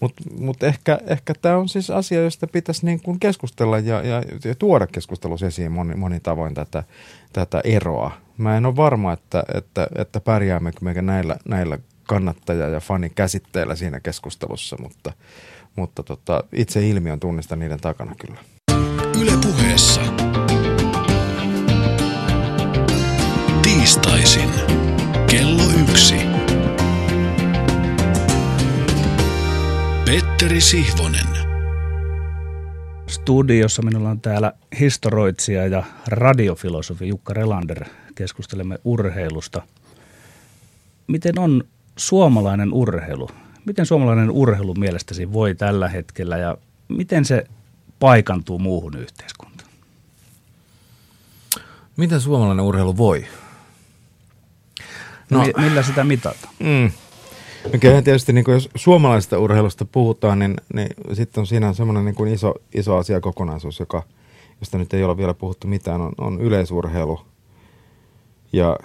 [0.00, 4.22] Mutta mut ehkä, ehkä tämä on siis asia, josta pitäisi niin kuin keskustella ja, ja,
[4.44, 6.84] ja tuoda keskustelussa esiin moni, moni tavoin tätä,
[7.32, 8.12] tätä eroa.
[8.38, 14.00] Mä en ole varma, että, että, että pärjäämmekö me näillä, näillä kannattaja- ja fani-käsitteillä siinä
[14.00, 15.12] keskustelussa, mutta,
[15.76, 18.40] mutta tota, itse ilmiön tunnistan niiden takana kyllä.
[19.20, 20.00] Yle puheessa.
[23.62, 24.50] Tiistaisin.
[25.30, 26.14] Kello yksi.
[30.04, 31.26] Petteri Sihvonen.
[33.06, 37.84] Studiossa minulla on täällä historioitsija ja radiofilosofi Jukka Relander.
[38.14, 39.62] Keskustelemme urheilusta.
[41.06, 41.64] Miten on
[41.96, 43.28] suomalainen urheilu?
[43.64, 46.56] Miten suomalainen urheilu mielestäsi voi tällä hetkellä ja
[46.88, 47.46] miten se
[48.00, 49.70] paikantuu muuhun yhteiskuntaan?
[51.96, 53.26] Miten suomalainen urheilu voi?
[55.30, 56.54] No, millä sitä mitataan?
[56.58, 56.90] Mm.
[57.72, 62.04] No kyllähän tietysti niin kuin jos suomalaisesta urheilusta puhutaan, niin, niin sitten on siinä semmoinen
[62.04, 64.02] niin kuin iso, iso asia kokonaisuus, joka,
[64.60, 67.20] josta nyt ei ole vielä puhuttu mitään, on, on yleisurheilu
[68.52, 68.78] ja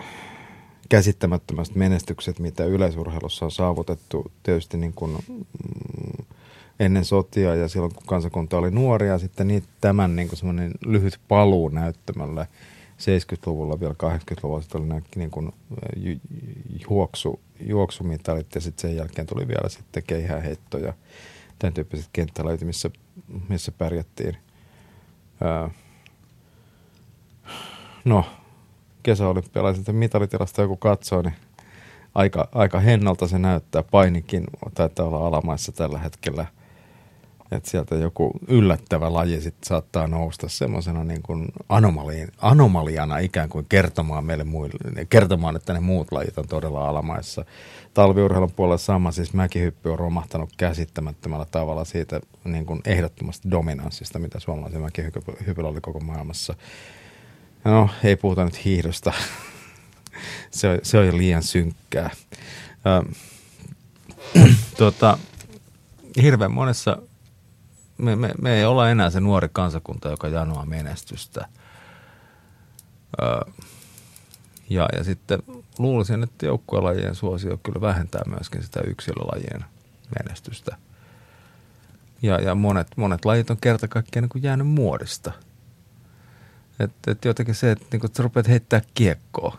[0.90, 6.26] käsittämättömästä menestykset, mitä yleisurheilussa on saavutettu tietysti niin kuin, mm,
[6.80, 11.20] ennen sotia ja silloin kun kansakunta oli nuoria, sitten niin tämän niin kuin semmoinen lyhyt
[11.28, 12.46] paluu näyttämällä
[13.00, 15.52] 70-luvulla, vielä 80-luvulla sitten oli niin kuin,
[16.90, 20.94] juoksu, juoksumitalit ja sitten sen jälkeen tuli vielä sitten keihäheitto ja
[21.60, 22.90] tämän tyyppiset kenttälajit, missä,
[23.50, 24.38] missä pärjättiin.
[28.06, 28.26] No,
[29.10, 31.34] kesäolympialaisilta mitalitilasta joku katsoo, niin
[32.16, 33.84] aika, aika hennalta se näyttää.
[33.84, 34.44] Painikin
[34.74, 36.46] taitaa olla alamaissa tällä hetkellä–
[37.52, 41.24] että sieltä joku yllättävä laji sit saattaa nousta semmoisena niin
[42.42, 47.46] anomaliana ikään kuin kertomaan meille muille, kertomaan, että ne muut lajit on todella alamaissa.
[47.94, 54.40] Talviurheilun puolella sama, siis mäkihyppy on romahtanut käsittämättömällä tavalla siitä niin kuin ehdottomasta dominanssista, mitä
[54.40, 56.56] suomalaisen mäkihypyllä oli koko maailmassa.
[57.64, 59.14] No, ei puhuta nyt hiihdosta.
[60.52, 62.10] se, on, se on jo liian synkkää.
[62.86, 63.14] Ö,
[64.78, 65.18] tota,
[66.22, 66.98] hirveän monessa
[67.98, 71.48] me, me, me ei olla enää se nuori kansakunta, joka janoaa menestystä.
[73.22, 73.54] Öö,
[74.70, 75.40] ja, ja sitten
[75.78, 79.66] luulisin, että joukkuelajien suosio kyllä vähentää myöskin sitä yksilölajien
[80.20, 80.78] menestystä.
[82.22, 85.32] Ja, ja monet, monet lajit on kerta kaikkiaan niin jäänyt muodista.
[86.80, 89.58] Että et jotenkin se, että, niin kun, että sä rupeat heittää kiekkoa,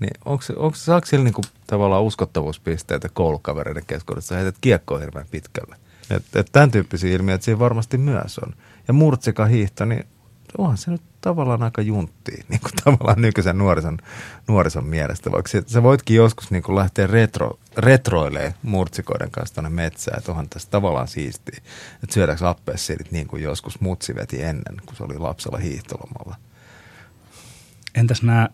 [0.00, 5.76] niin onko, onko saako sillä niinku tavallaan uskottavuuspisteitä koulukavereiden keskuudessa, heität kiekkoa hirveän pitkälle?
[6.10, 8.54] Et, et tämän tyyppisiä ilmiöitä siinä varmasti myös on.
[8.88, 10.04] Ja murtsika hiihto, niin
[10.58, 13.98] onhan se nyt tavallaan aika juntti, niin kuin tavallaan nykyisen nuorison,
[14.48, 15.32] nuorison mielestä.
[15.32, 20.30] Vaikka sä, sä voitkin joskus niin kuin lähteä retro, retroilemaan murtsikoiden kanssa tuonne metsään, että
[20.30, 21.58] onhan tässä tavallaan siistiä.
[22.02, 26.36] Että syödäänkö appelsiinit niin kuin joskus mutsi veti ennen, kun se oli lapsella hiihtolomalla.
[27.94, 28.48] Entäs nämä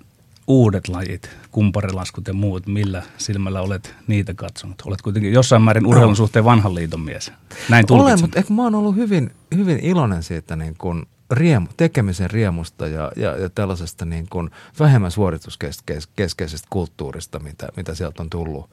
[0.46, 4.82] uudet lajit, kumparilaskut ja muut, millä silmällä olet niitä katsonut?
[4.86, 7.32] Olet kuitenkin jossain määrin urheilun suhteen vanhan liiton mies.
[7.68, 8.12] Näin tulkitsen.
[8.12, 12.86] Olen, mutta ehkä mä oon ollut hyvin, hyvin iloinen siitä niin kuin riemu, tekemisen riemusta
[12.86, 18.70] ja, ja, ja tällaisesta niin kuin vähemmän suorituskeskeisestä kulttuurista, mitä, mitä sieltä on tullut.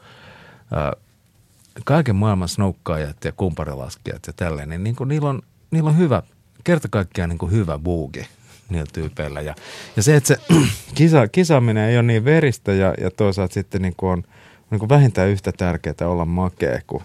[1.85, 5.41] Kaiken maailman snoukkaajat ja kumparilaskijat ja tälleen, niin, niin kuin niillä, on,
[5.71, 6.23] niillä on hyvä,
[6.63, 8.27] kerta kaikkiaan niin hyvä buugi
[8.69, 9.41] niillä tyypeillä.
[9.41, 9.55] Ja,
[9.95, 10.37] ja se, että se
[10.95, 14.23] kisa, kisaaminen ei ole niin veristä ja, ja toisaalta sitten niin kuin on
[14.71, 17.03] niin kuin vähintään yhtä tärkeää olla makea kuin,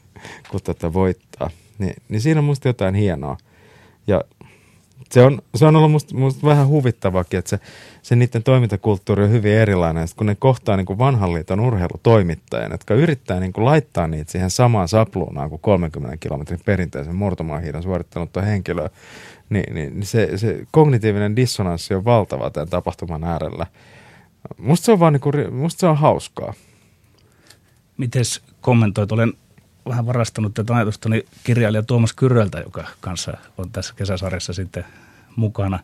[0.50, 3.36] kuin tätä voittaa, niin, niin siinä on musta jotain hienoa.
[4.06, 4.24] Ja
[5.10, 7.58] se on, se on ollut musta, musta vähän huvittavakin, että se,
[8.02, 10.08] se niiden toimintakulttuuri on hyvin erilainen.
[10.08, 14.32] Sitten kun ne kohtaa niin kuin vanhan liiton urheilutoimittajan, jotka yrittää niin kuin laittaa niitä
[14.32, 18.90] siihen samaan sapluunaan kuin 30 kilometrin perinteisen murtomaahiidon suorittanutta henkilöä,
[19.50, 23.66] niin, niin, niin se, se kognitiivinen dissonanssi on valtava tämän tapahtuman äärellä.
[24.58, 26.54] Musta se on vaan niin kuin, musta se on hauskaa.
[27.96, 29.12] Mites kommentoit?
[29.12, 29.32] Olen
[29.88, 34.84] vähän varastanut tätä ajatustani kirjailija Tuomas Kyröltä, joka kanssa on tässä kesäsarjassa sitten
[35.36, 35.78] mukana.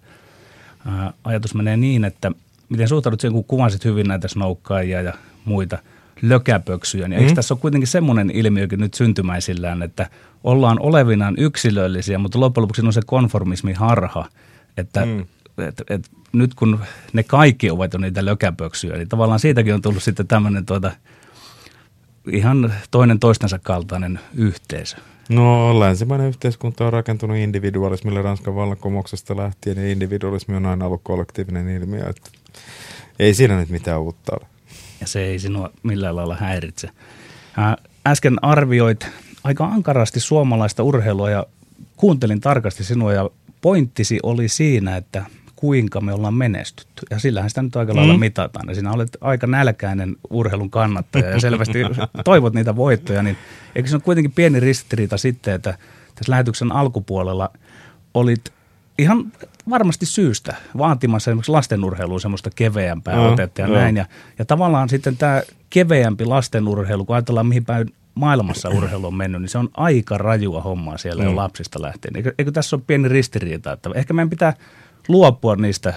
[0.86, 2.32] Ää, ajatus menee niin, että
[2.68, 5.78] miten suhtaudut siihen, kun kuvasit hyvin näitä snoukkaajia ja muita
[6.28, 7.22] lökäpöksyjä, niin mm.
[7.22, 10.10] eikö tässä ole kuitenkin semmoinen ilmiökin nyt syntymäisillään, että
[10.44, 14.28] ollaan olevinaan yksilöllisiä, mutta loppujen lopuksi on se konformismi harha,
[14.76, 15.20] että mm.
[15.58, 16.80] et, et, nyt kun
[17.12, 20.92] ne kaikki ovat jo niitä lökäpöksyjä, niin tavallaan siitäkin on tullut sitten tämmöinen tuota–
[22.32, 24.96] ihan toinen toistensa kaltainen yhteisö.
[25.28, 31.68] No länsimainen yhteiskunta on rakentunut individualismille Ranskan vallankumouksesta lähtien ja individualismi on aina ollut kollektiivinen
[31.68, 32.08] ilmiö.
[32.08, 32.30] Että
[33.18, 34.53] ei siinä nyt mitään uutta ole.
[35.00, 36.90] Ja se ei sinua millään lailla häiritse.
[38.06, 39.06] Äsken arvioit
[39.44, 41.46] aika ankarasti suomalaista urheilua ja
[41.96, 43.30] kuuntelin tarkasti sinua ja
[43.60, 45.24] pointtisi oli siinä, että
[45.56, 47.06] kuinka me ollaan menestytty.
[47.10, 48.20] Ja sillähän sitä nyt aika lailla mm.
[48.20, 48.68] mitataan.
[48.68, 51.78] Ja sinä olet aika nälkäinen urheilun kannattaja ja selvästi
[52.24, 53.22] toivot niitä voittoja.
[53.22, 53.36] Niin
[53.74, 55.78] eikö se ole kuitenkin pieni ristiriita sitten, että
[56.14, 57.50] tässä lähetyksen alkupuolella
[58.14, 58.52] olit
[58.98, 59.32] ihan
[59.70, 63.72] varmasti syystä vaatimassa esimerkiksi lastenurheiluun semmoista keveämpää mm, otetta ja mm.
[63.72, 63.96] näin.
[63.96, 64.06] Ja,
[64.38, 69.48] ja tavallaan sitten tämä keveämpi lastenurheilu, kun ajatellaan mihin päin maailmassa urheilu on mennyt, niin
[69.48, 71.30] se on aika rajua hommaa siellä mm.
[71.30, 72.16] jo lapsista lähtien.
[72.16, 74.54] Eikö, eikö tässä ole pieni ristiriita, että ehkä meidän pitää
[75.08, 75.94] luopua niistä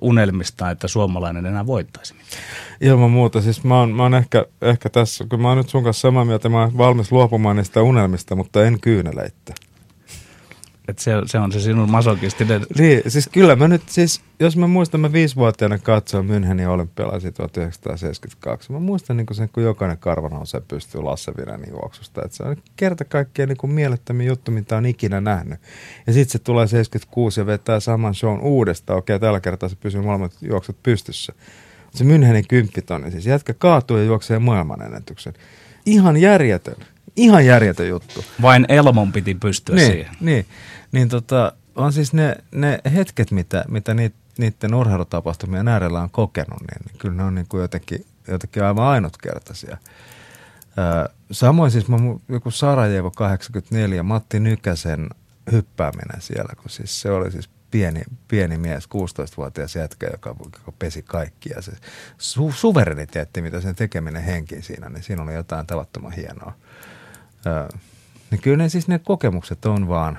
[0.00, 2.14] unelmista, että suomalainen enää voittaisi
[2.80, 3.40] Ilman muuta.
[3.40, 6.24] Siis mä oon, mä oon ehkä, ehkä tässä, kun mä oon nyt sun kanssa samaa
[6.24, 9.54] mieltä, mä oon valmis luopumaan niistä unelmista, mutta en kyyneleitä.
[10.88, 12.66] Et se, se on se sinun masokistinen...
[12.78, 18.72] Niin, siis kyllä mä nyt, siis jos mä muistan, mä viisivuotiaana katsoin Münchenin olympialaisia 1972.
[18.72, 22.22] Mä muistan niin sen, kun jokainen karva nousee pystyy Lasse Virenin juoksusta.
[22.24, 25.60] Et se on kerta kaikkiaan niin kuin mielettömin juttu, mitä on ikinä nähnyt.
[26.06, 28.98] Ja sitten se tulee 76 ja vetää saman shown uudestaan.
[28.98, 31.32] Okei, tällä kertaa se pysyy molemmat juoksut pystyssä.
[31.94, 35.32] Se Münchenin kymppitonni, siis jätkä kaatuu ja juoksee maailmanennätyksen.
[35.86, 36.76] Ihan järjetön.
[37.16, 38.24] Ihan järjetön juttu.
[38.42, 40.16] Vain Elmon piti pystyä niin, siihen.
[40.20, 40.46] Niin,
[40.92, 46.60] niin tota, on siis ne, ne hetket, mitä, mitä niitä niiden urheilutapahtumien äärellä on kokenut,
[46.60, 49.76] niin, niin kyllä ne on niin kuin jotenkin, jotenkin aivan ainutkertaisia.
[50.78, 51.96] Öö, samoin siis mä,
[52.28, 55.08] joku Sarajevo 84, Matti Nykäsen
[55.52, 61.02] hyppääminen siellä, kun siis se oli siis pieni, pieni mies, 16-vuotias jätkä, joka, joka pesi
[61.02, 61.50] kaikki.
[61.56, 61.72] Ja se
[62.18, 66.52] su, suvereniteetti, mitä sen tekeminen henki siinä, niin siinä oli jotain tavattoman hienoa.
[68.30, 70.18] Niin kyllä ne siis ne kokemukset on vaan,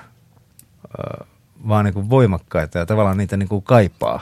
[1.68, 4.20] vaan niin kuin voimakkaita ja tavallaan niitä niin kuin kaipaa.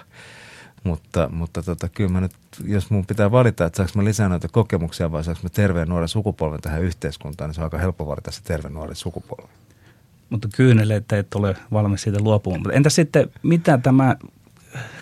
[0.85, 2.33] Mutta, mutta tota, kyllä mä nyt,
[2.65, 6.09] jos mun pitää valita, että saanko mä lisää noita kokemuksia vai saanko mä terveen nuoren
[6.09, 9.51] sukupolven tähän yhteiskuntaan, niin se on aika helppo valita se terveen nuoren sukupolven.
[10.31, 12.75] Mutta kyynele, että et ole valmis siitä luopumaan.
[12.75, 14.17] Entä sitten, mitä tämä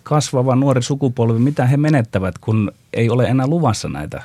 [0.03, 4.23] kasvava nuori sukupolvi, mitä he menettävät, kun ei ole enää luvassa näitä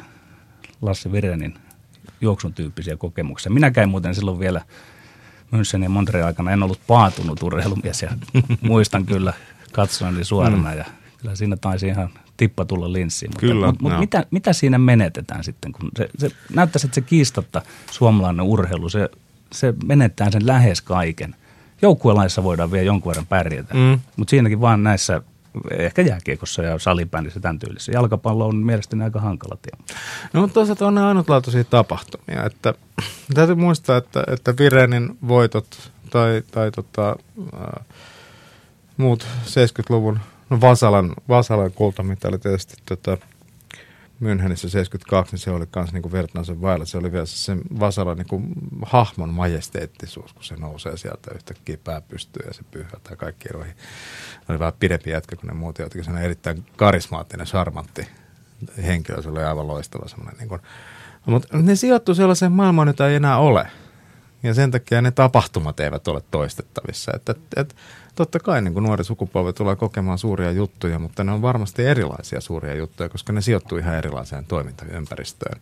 [0.82, 1.64] Lassi Virenin
[2.22, 3.51] juoksun tyyppisiä kokemuksia.
[3.51, 4.61] Minä käin muuten silloin vielä
[5.51, 8.11] München ja Montreal aikana, en ollut paatunut urheilumies ja
[8.61, 9.34] muistan kyllä
[9.72, 10.78] katsoani suorana mm.
[10.78, 10.86] ja
[11.18, 13.30] kyllä siinä taisi ihan tippa tulla linssiin.
[13.30, 17.01] Mutta, kyllä, mutta, mutta mitä, mitä siinä menetetään sitten, kun se, se näyttäisi, että se
[17.01, 17.61] kiistatta
[17.91, 19.09] suomalainen urheilu, se,
[19.51, 21.36] se menettää sen lähes kaiken.
[21.82, 23.99] Joukkuelaissa voidaan vielä jonkun verran pärjätä, mm.
[24.18, 25.22] mutta siinäkin vaan näissä
[25.72, 27.91] ehkä jääkiekossa ja salibändissä tämän tyylissä.
[27.91, 29.97] Jalkapallo on mielestäni aika hankala tie.
[30.34, 32.74] No mutta toisaalta on ne ainutlaatuisia tapahtumia, että
[33.34, 37.16] täytyy muistaa, että, että Virenin voitot tai, tai tota,
[37.53, 37.86] äh,
[38.97, 43.18] muut 70-luvun, no Vasalan, Vasalan kultamitali tietysti tota,
[44.20, 46.86] Münchenissä 72, niin se oli myös niin vertaansa vailla.
[46.86, 48.53] Se oli vielä se Vasala niin kuin
[48.86, 53.76] hahmon majesteettisuus, kun se nousee sieltä yhtäkkiä pää pystyy ja se pyyhätää kaikki eroihin.
[54.49, 58.07] Oli vähän pidempi jätkä kuin ne muut, jotka se erittäin karismaattinen, charmantti
[58.86, 59.22] henkilö.
[59.22, 60.38] Se oli aivan loistava semmoinen.
[60.39, 60.61] Niin kuin.
[61.26, 63.68] Mutta ne sijoittuu sellaiseen maailmaan, jota ei enää ole.
[64.43, 67.11] Ja sen takia ne tapahtumat eivät ole toistettavissa.
[67.16, 67.76] Että, että
[68.16, 72.41] totta kai niin kuin nuori sukupolvi tulee kokemaan suuria juttuja, mutta ne on varmasti erilaisia
[72.41, 75.61] suuria juttuja, koska ne sijoittuu ihan erilaiseen toimintaympäristöön.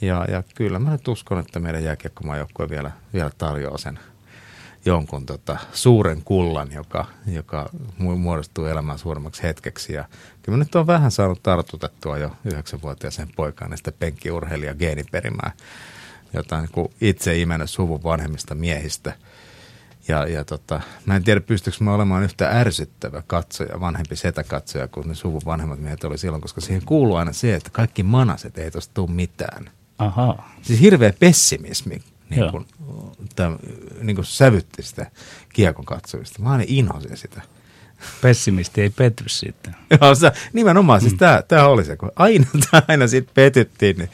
[0.00, 3.98] Ja, ja kyllä mä nyt uskon, että meidän jääkiekkomajoukkue vielä, vielä tarjoaa sen
[4.84, 9.92] jonkun tota, suuren kullan, joka, joka muodostuu elämään suuremmaksi hetkeksi.
[9.92, 10.04] Ja
[10.42, 15.52] kyllä mä nyt on vähän saanut tartutettua jo yhdeksänvuotiaisen poikaan sitä penkkiurheilija geeniperimää,
[16.32, 19.12] jota niin itse imennyt suvun vanhemmista miehistä–
[20.08, 25.08] ja, ja tota, mä en tiedä, pystyykö mä olemaan yhtä ärsyttävä katsoja, vanhempi setäkatsoja kuin
[25.08, 28.70] ne suvun vanhemmat miehet oli silloin, koska siihen kuuluu aina se, että kaikki manaset ei
[28.70, 29.70] tosta tule mitään.
[29.98, 30.50] Aha.
[30.62, 32.66] Siis hirveä pessimismi niin kuin,
[33.36, 33.58] tämän,
[34.00, 35.10] niin kuin sävytti sitä
[35.52, 36.42] kiekon katsomista.
[36.42, 37.42] Mä aina inhosin sitä.
[38.22, 39.76] Pessimisti ei petty sitten.
[40.00, 41.18] Joo, se, nimenomaan, siis mm.
[41.18, 42.46] tämä, tämä oli se, kun aina,
[42.88, 44.10] aina sitten petyttiin, niin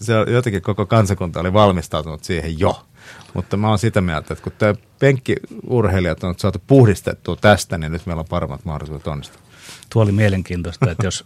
[0.00, 2.86] se jotenkin koko kansakunta oli valmistautunut siihen jo.
[3.34, 8.06] Mutta mä oon sitä mieltä, että kun tämä penkkiurheilijat on saatu puhdistettua tästä, niin nyt
[8.06, 9.40] meillä on paremmat mahdollisuudet onnistua.
[9.92, 11.24] Tuo oli mielenkiintoista, että jos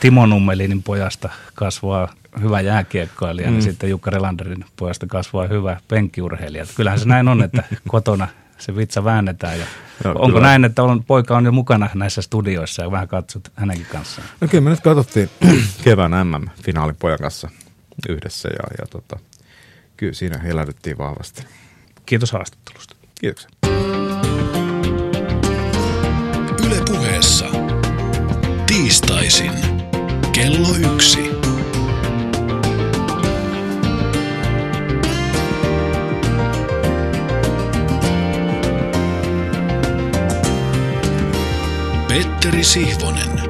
[0.00, 3.58] Timo Nummelinin pojasta kasvaa hyvä jääkiekkoilija, niin mm.
[3.58, 6.66] niin sitten Jukka Relanderin pojasta kasvaa hyvä penkkiurheilija.
[6.74, 8.28] Kyllähän se näin on, että kotona
[8.58, 9.58] se vitsa väännetään.
[9.58, 9.66] Ja
[10.04, 10.40] no, onko kyllä.
[10.40, 14.28] näin, että on, poika on jo mukana näissä studioissa ja vähän katsot hänenkin kanssaan?
[14.40, 15.30] No kyllä me nyt katsottiin
[15.84, 17.50] kevään MM-finaalin pojan kanssa
[18.08, 19.18] yhdessä ja, ja tota,
[19.96, 21.42] kyllä siinä elädyttiin vahvasti.
[22.06, 22.96] Kiitos haastattelusta.
[23.20, 23.50] Kiitoksia.
[26.66, 27.46] Yle puheessa.
[28.66, 29.52] Tiistaisin.
[30.32, 31.30] Kello yksi.
[42.08, 43.45] Petteri Sihvonen.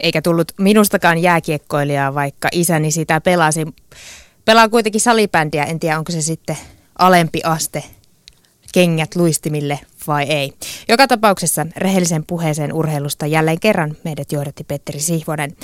[0.00, 3.66] Eikä tullut minustakaan jääkiekkoilijaa, vaikka isäni sitä pelasi.
[4.44, 6.56] Pelaa kuitenkin salibändiä, en tiedä onko se sitten
[6.98, 7.84] alempi aste
[8.76, 10.52] kengät luistimille vai ei.
[10.88, 15.56] Joka tapauksessa rehellisen puheeseen urheilusta jälleen kerran meidät johdatti Petteri Sihvonen.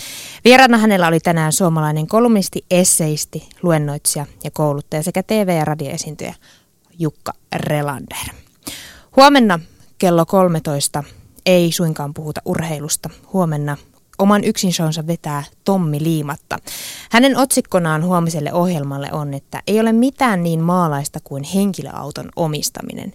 [0.44, 6.34] Vieraana hänellä oli tänään suomalainen kolumnisti, esseisti, luennoitsija ja kouluttaja sekä TV- ja radioesiintyjä
[6.98, 8.34] Jukka Relander.
[9.16, 9.60] Huomenna
[9.98, 11.04] kello 13
[11.46, 13.10] ei suinkaan puhuta urheilusta.
[13.32, 13.76] Huomenna
[14.22, 16.58] Oman yksinshownsä vetää Tommi Liimatta.
[17.10, 23.12] Hänen otsikkonaan huomiselle ohjelmalle on, että ei ole mitään niin maalaista kuin henkilöauton omistaminen.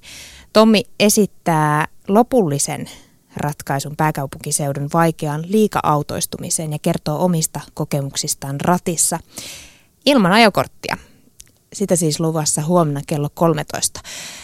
[0.54, 2.90] Tommi esittää lopullisen
[3.36, 9.20] ratkaisun pääkaupunkiseudun vaikeaan liika-autoistumiseen ja kertoo omista kokemuksistaan ratissa
[10.06, 10.98] ilman ajokorttia.
[11.74, 14.00] Sitä siis luvassa huomenna kello 13.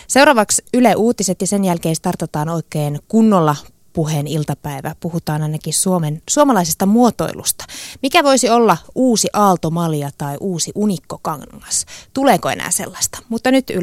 [0.07, 3.55] Seuraavaksi Yle Uutiset ja sen jälkeen startataan oikein kunnolla
[3.94, 4.96] puheen iltapäivä.
[5.00, 7.66] Puhutaan ainakin Suomen, suomalaisesta muotoilusta.
[8.02, 11.86] Mikä voisi olla uusi aaltomalja tai uusi unikkokangas?
[12.14, 13.20] Tuleeko enää sellaista?
[13.30, 13.82] Mutta nyt Yle